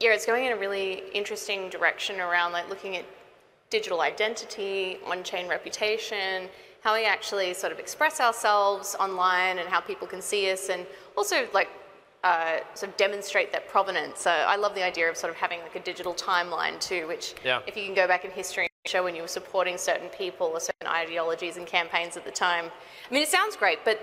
Yeah, 0.00 0.10
it's 0.12 0.26
going 0.26 0.44
in 0.44 0.52
a 0.52 0.56
really 0.56 1.04
interesting 1.14 1.68
direction 1.68 2.20
around 2.20 2.52
like 2.52 2.68
looking 2.68 2.96
at 2.96 3.04
digital 3.70 4.00
identity, 4.00 4.98
on-chain 5.06 5.48
reputation, 5.48 6.48
how 6.82 6.94
we 6.94 7.04
actually 7.04 7.54
sort 7.54 7.72
of 7.72 7.78
express 7.78 8.20
ourselves 8.20 8.94
online 9.00 9.58
and 9.58 9.68
how 9.68 9.80
people 9.80 10.06
can 10.06 10.20
see 10.20 10.50
us 10.50 10.68
and 10.68 10.86
also 11.16 11.48
like 11.54 11.68
uh, 12.24 12.58
sort 12.74 12.90
of 12.90 12.96
demonstrate 12.96 13.52
that 13.52 13.68
provenance. 13.68 14.20
So 14.20 14.30
I 14.30 14.56
love 14.56 14.74
the 14.74 14.84
idea 14.84 15.10
of 15.10 15.16
sort 15.16 15.30
of 15.30 15.36
having 15.36 15.60
like 15.60 15.76
a 15.76 15.80
digital 15.80 16.14
timeline 16.14 16.78
too, 16.80 17.06
which 17.06 17.34
Yeah. 17.44 17.60
if 17.66 17.76
you 17.76 17.84
can 17.84 17.94
go 17.94 18.06
back 18.06 18.24
in 18.24 18.30
history 18.30 18.64
and 18.64 18.90
show 18.90 19.02
when 19.04 19.14
you 19.14 19.22
were 19.22 19.28
supporting 19.28 19.76
certain 19.76 20.08
people 20.08 20.46
or 20.48 20.60
certain 20.60 20.86
ideologies 20.88 21.56
and 21.56 21.66
campaigns 21.66 22.16
at 22.16 22.24
the 22.24 22.30
time. 22.30 22.70
I 23.10 23.12
mean, 23.12 23.22
it 23.22 23.28
sounds 23.28 23.56
great, 23.56 23.84
but 23.84 24.00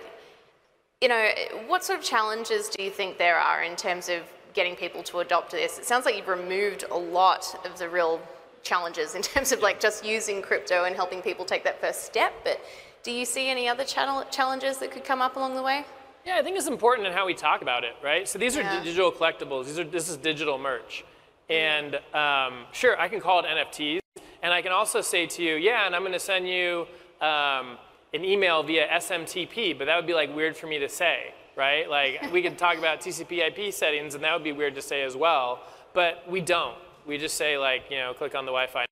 you 1.02 1.08
know, 1.08 1.30
what 1.68 1.84
sort 1.84 1.98
of 1.98 2.06
challenges 2.06 2.70
do 2.70 2.84
you 2.84 2.92
think 2.92 3.18
there 3.18 3.40
are 3.40 3.64
in 3.64 3.76
terms 3.76 4.08
of 4.08 4.22
getting 4.54 4.76
people 4.76 5.02
to 5.04 5.20
adopt 5.20 5.52
this? 5.52 5.80
It 5.80 5.86
sounds 5.86 6.06
like 6.06 6.16
you've 6.16 6.28
removed 6.28 6.86
a 6.92 6.98
lot 6.98 7.60
of 7.66 7.80
the 7.80 7.90
real 7.90 8.22
challenges 8.64 9.16
in 9.16 9.22
terms 9.32 9.52
of 9.52 9.62
like 9.62 9.80
just 9.80 10.06
using 10.06 10.42
crypto 10.42 10.84
and 10.86 10.96
helping 10.96 11.22
people 11.22 11.46
take 11.46 11.64
that 11.64 11.80
first 11.82 12.04
step. 12.04 12.34
But 12.44 12.60
do 13.04 13.12
you 13.12 13.26
see 13.26 13.50
any 13.50 13.68
other 13.68 13.84
channel- 13.84 14.26
challenges 14.32 14.78
that 14.78 14.92
could 14.92 15.04
come 15.04 15.22
up 15.22 15.36
along 15.36 15.56
the 15.56 15.64
way? 15.64 15.86
Yeah, 16.26 16.38
I 16.38 16.44
think 16.44 16.56
it's 16.56 16.68
important 16.68 17.08
in 17.08 17.14
how 17.14 17.26
we 17.26 17.34
talk 17.34 17.64
about 17.64 17.84
it, 17.84 17.94
right? 18.04 18.28
So 18.28 18.38
these 18.38 18.56
are 18.56 18.62
Yeah. 18.62 18.84
digital 18.84 19.12
collectibles. 19.12 19.66
These 19.66 19.80
are 19.80 19.84
this 19.84 20.08
is 20.08 20.18
digital 20.18 20.60
merch, 20.60 21.04
and 21.50 21.96
um, 22.14 22.66
sure, 22.72 23.00
I 23.00 23.08
can 23.08 23.20
call 23.20 23.40
it 23.40 23.46
NFTs, 23.48 24.02
and 24.44 24.54
I 24.54 24.62
can 24.62 24.72
also 24.72 25.02
say 25.02 25.26
to 25.26 25.42
you, 25.44 25.56
yeah, 25.56 25.88
and 25.88 25.96
I'm 25.96 26.04
going 26.04 26.14
to 26.14 26.20
send 26.20 26.48
you 26.48 26.86
um, 27.22 27.78
an 28.14 28.24
email 28.24 28.62
via 28.62 28.88
SMTP, 28.88 29.76
but 29.76 29.86
that 29.86 29.96
would 29.96 30.06
be 30.06 30.14
like 30.14 30.36
weird 30.36 30.56
for 30.56 30.68
me 30.68 30.78
to 30.80 30.90
say, 30.90 31.34
right? 31.56 31.90
Like 31.90 32.32
we 32.32 32.44
could 32.44 32.56
talk 32.58 32.78
about 32.78 33.02
TCP/IP 33.06 33.74
settings, 33.74 34.14
and 34.14 34.24
that 34.24 34.34
would 34.34 34.44
be 34.44 34.52
weird 34.52 34.76
to 34.76 34.82
say 34.82 35.02
as 35.02 35.16
well, 35.18 35.62
but 35.94 36.24
we 36.30 36.40
don't. 36.40 36.78
We 37.12 37.18
just 37.18 37.36
say 37.36 37.58
like, 37.58 37.84
you 37.90 37.98
know, 37.98 38.14
click 38.14 38.36
on 38.36 38.46
the 38.46 38.54
Wi-Fi, 38.54 38.86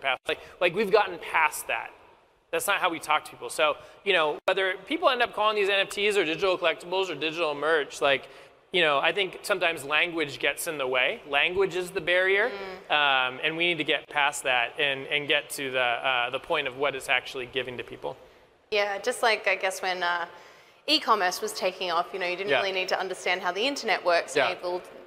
pass. 0.00 0.16
Like, 0.26 0.38
like 0.62 0.74
we've 0.74 0.90
gotten 0.90 1.18
past 1.18 1.66
that. 1.66 1.90
That's 2.52 2.66
not 2.66 2.78
how 2.78 2.88
we 2.88 2.98
talk 2.98 3.22
to 3.26 3.30
people. 3.30 3.50
So, 3.50 3.76
you 4.02 4.14
know, 4.14 4.38
whether 4.46 4.76
people 4.86 5.10
end 5.10 5.20
up 5.20 5.34
calling 5.34 5.56
these 5.56 5.68
NFTs 5.68 6.16
or 6.16 6.24
digital 6.24 6.56
collectibles 6.56 7.10
or 7.10 7.14
digital 7.14 7.54
merch, 7.54 8.00
like, 8.00 8.28
you 8.72 8.80
know, 8.80 8.98
I 8.98 9.12
think 9.12 9.40
sometimes 9.42 9.84
language 9.84 10.38
gets 10.38 10.68
in 10.68 10.78
the 10.78 10.86
way. 10.86 11.20
Language 11.28 11.76
is 11.76 11.90
the 11.90 12.00
barrier, 12.00 12.46
um, 12.88 13.38
and 13.44 13.58
we 13.58 13.66
need 13.66 13.76
to 13.78 13.84
get 13.84 14.08
past 14.08 14.44
that 14.44 14.72
and, 14.80 15.06
and 15.08 15.28
get 15.28 15.50
to 15.50 15.70
the, 15.70 15.78
uh, 15.80 16.30
the 16.30 16.38
point 16.40 16.66
of 16.66 16.78
what 16.78 16.94
it's 16.94 17.10
actually 17.10 17.44
giving 17.44 17.76
to 17.76 17.84
people. 17.84 18.16
Yeah, 18.70 18.98
just 18.98 19.22
like 19.22 19.46
I 19.46 19.56
guess 19.56 19.82
when 19.82 20.02
uh, 20.02 20.24
e-commerce 20.86 21.42
was 21.42 21.52
taking 21.52 21.90
off, 21.90 22.06
you 22.14 22.20
know, 22.20 22.26
you 22.26 22.36
didn't 22.36 22.50
Yeah. 22.52 22.60
really 22.60 22.72
need 22.72 22.88
to 22.88 22.98
understand 22.98 23.42
how 23.42 23.52
the 23.52 23.66
internet 23.66 24.02
works 24.02 24.34
Yeah. 24.34 24.54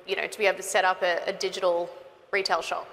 you 0.05 0.15
know, 0.17 0.27
to 0.27 0.37
be 0.37 0.45
able 0.45 0.57
to 0.57 0.63
set 0.63 0.85
up 0.85 1.01
a, 1.01 1.19
a 1.25 1.33
digital 1.33 1.89
retail 2.33 2.61
shop. 2.61 2.87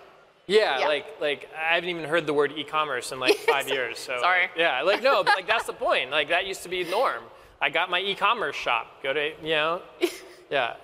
Yeah, 0.46 0.80
Yeah. 0.80 0.88
like 0.88 1.06
like 1.20 1.48
I 1.56 1.74
haven't 1.74 1.88
even 1.90 2.04
heard 2.04 2.26
the 2.26 2.34
word 2.34 2.52
e-commerce 2.56 3.12
in 3.12 3.18
like 3.20 3.36
five 3.36 3.68
years. 3.76 3.98
So 3.98 4.18
Sorry. 4.20 4.48
Yeah, 4.56 4.82
like 4.82 5.02
no, 5.02 5.24
but 5.24 5.34
like 5.36 5.46
that's 5.46 5.64
the 5.66 5.72
point. 5.72 6.10
Like 6.10 6.28
that 6.28 6.46
used 6.46 6.62
to 6.64 6.68
be 6.68 6.84
norm. 6.84 7.24
I 7.60 7.70
got 7.70 7.90
my 7.90 8.00
e-commerce 8.00 8.56
shop. 8.56 9.02
Go 9.02 9.12
to 9.12 9.30
you 9.42 9.50
know, 9.50 9.82
yeah. 10.50 10.74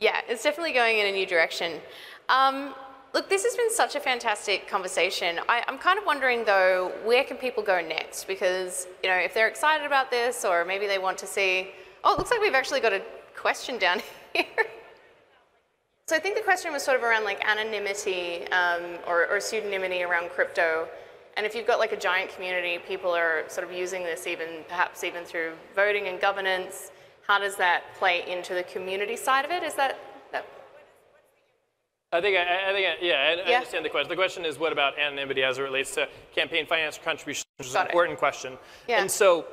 Yeah, 0.00 0.20
it's 0.28 0.42
definitely 0.42 0.72
going 0.72 0.98
in 0.98 1.06
a 1.06 1.12
new 1.12 1.26
direction. 1.26 1.80
Um, 2.28 2.74
look, 3.14 3.28
this 3.28 3.44
has 3.44 3.56
been 3.56 3.70
such 3.72 3.94
a 3.94 4.00
fantastic 4.00 4.66
conversation. 4.68 5.38
I, 5.48 5.62
I'm 5.68 5.78
kind 5.78 5.98
of 5.98 6.04
wondering 6.04 6.44
though, 6.44 6.92
where 7.04 7.24
can 7.24 7.36
people 7.36 7.62
go 7.62 7.80
next? 7.80 8.24
Because 8.26 8.86
you 9.02 9.08
know, 9.08 9.16
if 9.16 9.34
they're 9.34 9.48
excited 9.48 9.86
about 9.86 10.10
this, 10.10 10.44
or 10.44 10.64
maybe 10.64 10.86
they 10.86 10.98
want 10.98 11.18
to 11.18 11.26
see. 11.26 11.70
Oh, 12.02 12.12
it 12.14 12.18
looks 12.18 12.30
like 12.30 12.40
we've 12.40 12.54
actually 12.54 12.80
got 12.80 12.92
a 12.92 13.02
question 13.36 13.78
down 13.78 14.00
here. 14.34 14.44
So 16.06 16.14
I 16.14 16.18
think 16.18 16.36
the 16.36 16.42
question 16.42 16.70
was 16.70 16.82
sort 16.82 16.98
of 16.98 17.02
around 17.02 17.24
like 17.24 17.42
anonymity 17.48 18.46
um, 18.48 18.98
or, 19.06 19.26
or 19.26 19.38
pseudonymity 19.38 20.06
around 20.06 20.28
crypto. 20.28 20.86
And 21.38 21.46
if 21.46 21.54
you've 21.54 21.66
got 21.66 21.78
like 21.78 21.92
a 21.92 21.96
giant 21.96 22.30
community, 22.30 22.78
people 22.86 23.10
are 23.10 23.44
sort 23.48 23.66
of 23.66 23.72
using 23.72 24.02
this 24.02 24.26
even 24.26 24.64
perhaps 24.68 25.02
even 25.02 25.24
through 25.24 25.54
voting 25.74 26.08
and 26.08 26.20
governance. 26.20 26.90
How 27.26 27.38
does 27.38 27.56
that 27.56 27.84
play 27.94 28.30
into 28.30 28.52
the 28.52 28.64
community 28.64 29.16
side 29.16 29.46
of 29.46 29.50
it? 29.50 29.62
Is 29.62 29.74
that, 29.76 29.98
that 30.30 30.46
I 32.12 32.20
think 32.20 32.36
I, 32.36 32.70
I 32.70 32.72
think 32.74 32.86
I, 32.86 32.94
yeah, 33.00 33.42
I, 33.46 33.50
I 33.50 33.54
understand 33.54 33.82
the 33.82 33.88
question. 33.88 34.10
The 34.10 34.14
question 34.14 34.44
is 34.44 34.58
what 34.58 34.72
about 34.72 34.98
anonymity 34.98 35.42
as 35.42 35.56
it 35.56 35.62
relates 35.62 35.94
to 35.94 36.06
campaign 36.34 36.66
finance 36.66 37.00
contributions, 37.02 37.46
which 37.56 37.68
is 37.68 37.74
an 37.74 37.86
important 37.86 38.18
question. 38.18 38.58
Yeah. 38.86 39.00
And 39.00 39.10
so, 39.10 39.46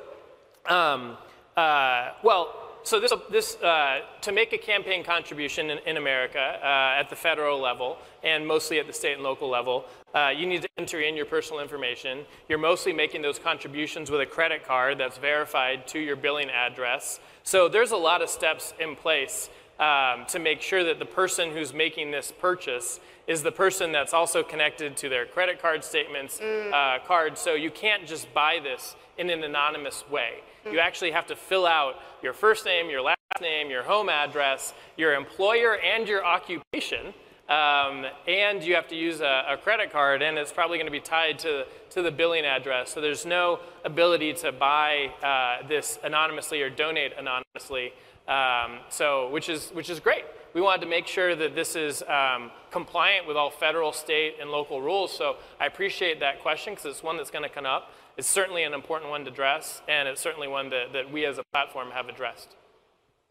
um, 0.66 1.16
uh, 1.56 2.10
well, 2.22 2.61
so 2.84 3.00
this 3.00 3.12
this 3.30 3.56
uh, 3.62 4.00
to 4.20 4.32
make 4.32 4.52
a 4.52 4.58
campaign 4.58 5.04
contribution 5.04 5.70
in, 5.70 5.78
in 5.86 5.96
America 5.96 6.38
uh, 6.38 7.00
at 7.00 7.08
the 7.10 7.16
federal 7.16 7.60
level 7.60 7.98
and 8.22 8.46
mostly 8.46 8.78
at 8.78 8.86
the 8.86 8.92
state 8.92 9.14
and 9.14 9.22
local 9.22 9.48
level, 9.48 9.84
uh, 10.14 10.32
you 10.34 10.46
need 10.46 10.62
to 10.62 10.68
enter 10.78 11.00
in 11.00 11.16
your 11.16 11.26
personal 11.26 11.60
information. 11.60 12.24
You're 12.48 12.58
mostly 12.58 12.92
making 12.92 13.22
those 13.22 13.38
contributions 13.38 14.10
with 14.10 14.20
a 14.20 14.26
credit 14.26 14.64
card 14.64 14.98
that's 14.98 15.18
verified 15.18 15.86
to 15.88 15.98
your 15.98 16.16
billing 16.16 16.50
address. 16.50 17.20
So 17.42 17.68
there's 17.68 17.90
a 17.90 17.96
lot 17.96 18.22
of 18.22 18.28
steps 18.28 18.74
in 18.78 18.94
place 18.94 19.48
um, 19.78 20.26
to 20.26 20.38
make 20.38 20.60
sure 20.60 20.84
that 20.84 20.98
the 20.98 21.04
person 21.04 21.50
who's 21.50 21.72
making 21.72 22.10
this 22.10 22.32
purchase 22.32 23.00
is 23.26 23.42
the 23.42 23.52
person 23.52 23.92
that's 23.92 24.12
also 24.12 24.42
connected 24.42 24.96
to 24.96 25.08
their 25.08 25.26
credit 25.26 25.60
card 25.60 25.84
statements 25.84 26.40
uh, 26.40 26.98
card. 27.06 27.38
So 27.38 27.54
you 27.54 27.70
can't 27.70 28.06
just 28.06 28.32
buy 28.34 28.58
this 28.62 28.96
in 29.18 29.30
an 29.30 29.42
anonymous 29.44 30.04
way. 30.10 30.40
You 30.70 30.78
actually 30.78 31.10
have 31.10 31.26
to 31.26 31.36
fill 31.36 31.66
out 31.66 31.96
your 32.22 32.32
first 32.32 32.64
name, 32.64 32.88
your 32.88 33.02
last 33.02 33.18
name, 33.40 33.70
your 33.70 33.82
home 33.82 34.08
address, 34.08 34.74
your 34.96 35.14
employer, 35.14 35.76
and 35.78 36.06
your 36.06 36.24
occupation. 36.24 37.14
Um, 37.48 38.06
and 38.28 38.62
you 38.62 38.74
have 38.76 38.88
to 38.88 38.94
use 38.94 39.20
a, 39.20 39.44
a 39.48 39.56
credit 39.56 39.92
card, 39.92 40.22
and 40.22 40.38
it's 40.38 40.52
probably 40.52 40.78
going 40.78 40.86
to 40.86 40.92
be 40.92 41.00
tied 41.00 41.38
to, 41.40 41.66
to 41.90 42.00
the 42.00 42.10
billing 42.10 42.44
address. 42.44 42.92
So 42.94 43.00
there's 43.00 43.26
no 43.26 43.58
ability 43.84 44.32
to 44.34 44.52
buy 44.52 45.10
uh, 45.22 45.66
this 45.66 45.98
anonymously 46.04 46.62
or 46.62 46.70
donate 46.70 47.12
anonymously. 47.18 47.92
Um, 48.28 48.78
so, 48.88 49.30
which 49.30 49.48
is 49.48 49.70
which 49.70 49.90
is 49.90 49.98
great. 50.00 50.24
We 50.54 50.60
wanted 50.60 50.82
to 50.82 50.86
make 50.86 51.06
sure 51.06 51.34
that 51.34 51.54
this 51.54 51.74
is 51.74 52.02
um, 52.02 52.50
compliant 52.70 53.26
with 53.26 53.36
all 53.36 53.50
federal, 53.50 53.92
state, 53.92 54.34
and 54.40 54.50
local 54.50 54.82
rules. 54.82 55.16
So 55.16 55.36
I 55.58 55.66
appreciate 55.66 56.20
that 56.20 56.42
question 56.42 56.74
because 56.74 56.86
it's 56.86 57.02
one 57.02 57.16
that's 57.16 57.30
going 57.30 57.42
to 57.42 57.48
come 57.48 57.64
up. 57.64 57.90
It's 58.18 58.28
certainly 58.28 58.62
an 58.62 58.74
important 58.74 59.10
one 59.10 59.24
to 59.24 59.30
address, 59.30 59.80
and 59.88 60.06
it's 60.06 60.20
certainly 60.20 60.48
one 60.48 60.68
that, 60.70 60.92
that 60.92 61.10
we 61.10 61.24
as 61.24 61.38
a 61.38 61.44
platform 61.52 61.90
have 61.92 62.08
addressed. 62.08 62.54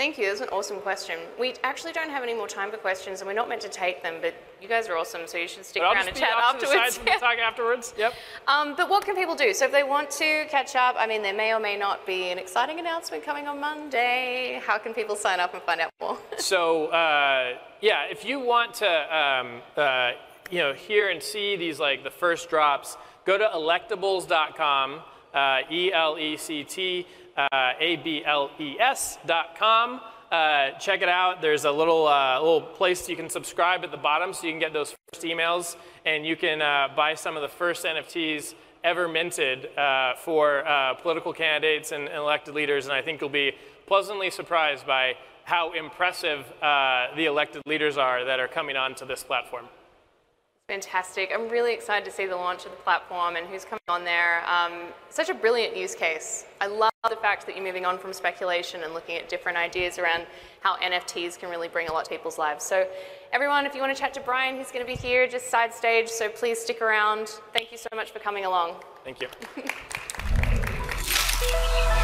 Thank 0.01 0.17
you. 0.17 0.25
That's 0.25 0.41
an 0.41 0.49
awesome 0.51 0.79
question. 0.79 1.19
We 1.39 1.53
actually 1.63 1.93
don't 1.93 2.09
have 2.09 2.23
any 2.23 2.33
more 2.33 2.47
time 2.47 2.71
for 2.71 2.77
questions, 2.77 3.21
and 3.21 3.27
we're 3.27 3.35
not 3.35 3.47
meant 3.47 3.61
to 3.61 3.69
take 3.69 4.01
them, 4.01 4.15
but 4.19 4.33
you 4.59 4.67
guys 4.67 4.89
are 4.89 4.97
awesome, 4.97 5.27
so 5.27 5.37
you 5.37 5.47
should 5.47 5.63
stick 5.63 5.83
But 5.83 5.95
around 5.95 6.07
and 6.07 6.17
chat 6.17 6.31
off 6.33 6.55
to 6.55 6.65
the 6.65 6.71
side 6.71 6.87
afterwards. 6.87 6.99
we 7.05 7.19
talk 7.19 7.37
afterwards. 7.37 7.93
Yep. 7.99 8.13
Um, 8.47 8.73
but 8.75 8.89
what 8.89 9.05
can 9.05 9.15
people 9.15 9.35
do? 9.35 9.53
So 9.53 9.65
if 9.65 9.71
they 9.71 9.83
want 9.83 10.09
to 10.09 10.45
catch 10.49 10.75
up, 10.75 10.95
I 10.97 11.05
mean, 11.05 11.21
there 11.21 11.35
may 11.35 11.53
or 11.53 11.59
may 11.59 11.77
not 11.77 12.07
be 12.07 12.31
an 12.31 12.39
exciting 12.39 12.79
announcement 12.79 13.23
coming 13.23 13.47
on 13.47 13.59
Monday. 13.59 14.59
How 14.65 14.79
can 14.79 14.95
people 14.95 15.15
sign 15.15 15.39
up 15.39 15.53
and 15.53 15.61
find 15.61 15.79
out 15.81 15.91
more? 16.01 16.17
So 16.39 16.87
uh, 16.87 17.57
yeah, 17.79 18.05
if 18.09 18.25
you 18.25 18.39
want 18.39 18.73
to 18.85 19.15
um, 19.15 19.61
uh, 19.77 20.13
you 20.49 20.57
know 20.57 20.73
hear 20.73 21.09
and 21.09 21.21
see 21.21 21.57
these 21.57 21.79
like 21.79 22.03
the 22.03 22.09
first 22.09 22.49
drops, 22.49 22.97
go 23.23 23.37
to 23.37 23.47
electables.com, 23.53 25.01
uh, 25.35 25.59
E 25.69 25.93
L 25.93 26.17
E 26.17 26.37
C 26.37 26.63
T 26.63 27.05
uh, 27.51 27.73
A 27.79 27.97
B 27.97 28.23
L 28.25 28.51
E 28.59 28.77
S.com. 28.79 30.01
Uh, 30.31 30.71
check 30.79 31.01
it 31.01 31.09
out. 31.09 31.41
There's 31.41 31.65
a 31.65 31.71
little 31.71 32.07
uh, 32.07 32.39
little 32.39 32.61
place 32.61 33.09
you 33.09 33.15
can 33.15 33.29
subscribe 33.29 33.83
at 33.83 33.91
the 33.91 33.97
bottom, 33.97 34.33
so 34.33 34.47
you 34.47 34.53
can 34.53 34.59
get 34.59 34.73
those 34.73 34.95
first 35.11 35.25
emails, 35.25 35.75
and 36.05 36.25
you 36.25 36.35
can 36.35 36.61
uh, 36.61 36.87
buy 36.95 37.15
some 37.15 37.35
of 37.35 37.41
the 37.41 37.49
first 37.49 37.83
NFTs 37.85 38.55
ever 38.83 39.07
minted 39.07 39.77
uh, 39.77 40.15
for 40.15 40.65
uh, 40.67 40.93
political 40.95 41.33
candidates 41.33 41.91
and, 41.91 42.07
and 42.07 42.17
elected 42.17 42.55
leaders. 42.55 42.85
And 42.85 42.93
I 42.93 43.01
think 43.01 43.21
you'll 43.21 43.29
be 43.29 43.53
pleasantly 43.85 44.29
surprised 44.29 44.87
by 44.87 45.15
how 45.43 45.73
impressive 45.73 46.45
uh, 46.61 47.07
the 47.15 47.25
elected 47.25 47.61
leaders 47.65 47.97
are 47.97 48.23
that 48.25 48.39
are 48.39 48.47
coming 48.47 48.77
onto 48.77 49.05
this 49.05 49.23
platform. 49.23 49.65
Fantastic. 50.67 51.31
I'm 51.33 51.49
really 51.49 51.73
excited 51.73 52.05
to 52.05 52.11
see 52.11 52.25
the 52.25 52.35
launch 52.35 52.63
of 52.65 52.71
the 52.71 52.77
platform 52.77 53.35
and 53.35 53.45
who's 53.45 53.65
coming 53.65 53.81
on 53.89 54.05
there. 54.05 54.41
Um, 54.47 54.93
such 55.09 55.27
a 55.29 55.33
brilliant 55.33 55.75
use 55.75 55.95
case. 55.95 56.45
I 56.61 56.67
love 56.67 56.91
the 57.09 57.17
fact 57.17 57.45
that 57.45 57.55
you're 57.57 57.65
moving 57.65 57.85
on 57.85 57.97
from 57.97 58.13
speculation 58.13 58.83
and 58.83 58.93
looking 58.93 59.17
at 59.17 59.27
different 59.27 59.57
ideas 59.57 59.99
around 59.99 60.25
how 60.61 60.77
NFTs 60.77 61.37
can 61.37 61.49
really 61.49 61.67
bring 61.67 61.89
a 61.89 61.91
lot 61.91 62.05
to 62.05 62.11
people's 62.11 62.37
lives. 62.37 62.63
So, 62.63 62.87
everyone, 63.33 63.65
if 63.65 63.75
you 63.75 63.81
want 63.81 63.93
to 63.93 63.99
chat 64.01 64.13
to 64.13 64.21
Brian, 64.21 64.55
he's 64.55 64.71
going 64.71 64.85
to 64.85 64.89
be 64.89 64.97
here 64.97 65.27
just 65.27 65.49
side 65.49 65.73
stage, 65.73 66.07
so 66.07 66.29
please 66.29 66.57
stick 66.59 66.81
around. 66.81 67.27
Thank 67.53 67.73
you 67.73 67.77
so 67.77 67.89
much 67.93 68.11
for 68.11 68.19
coming 68.19 68.45
along. 68.45 68.75
Thank 69.03 69.19
you. 69.19 69.27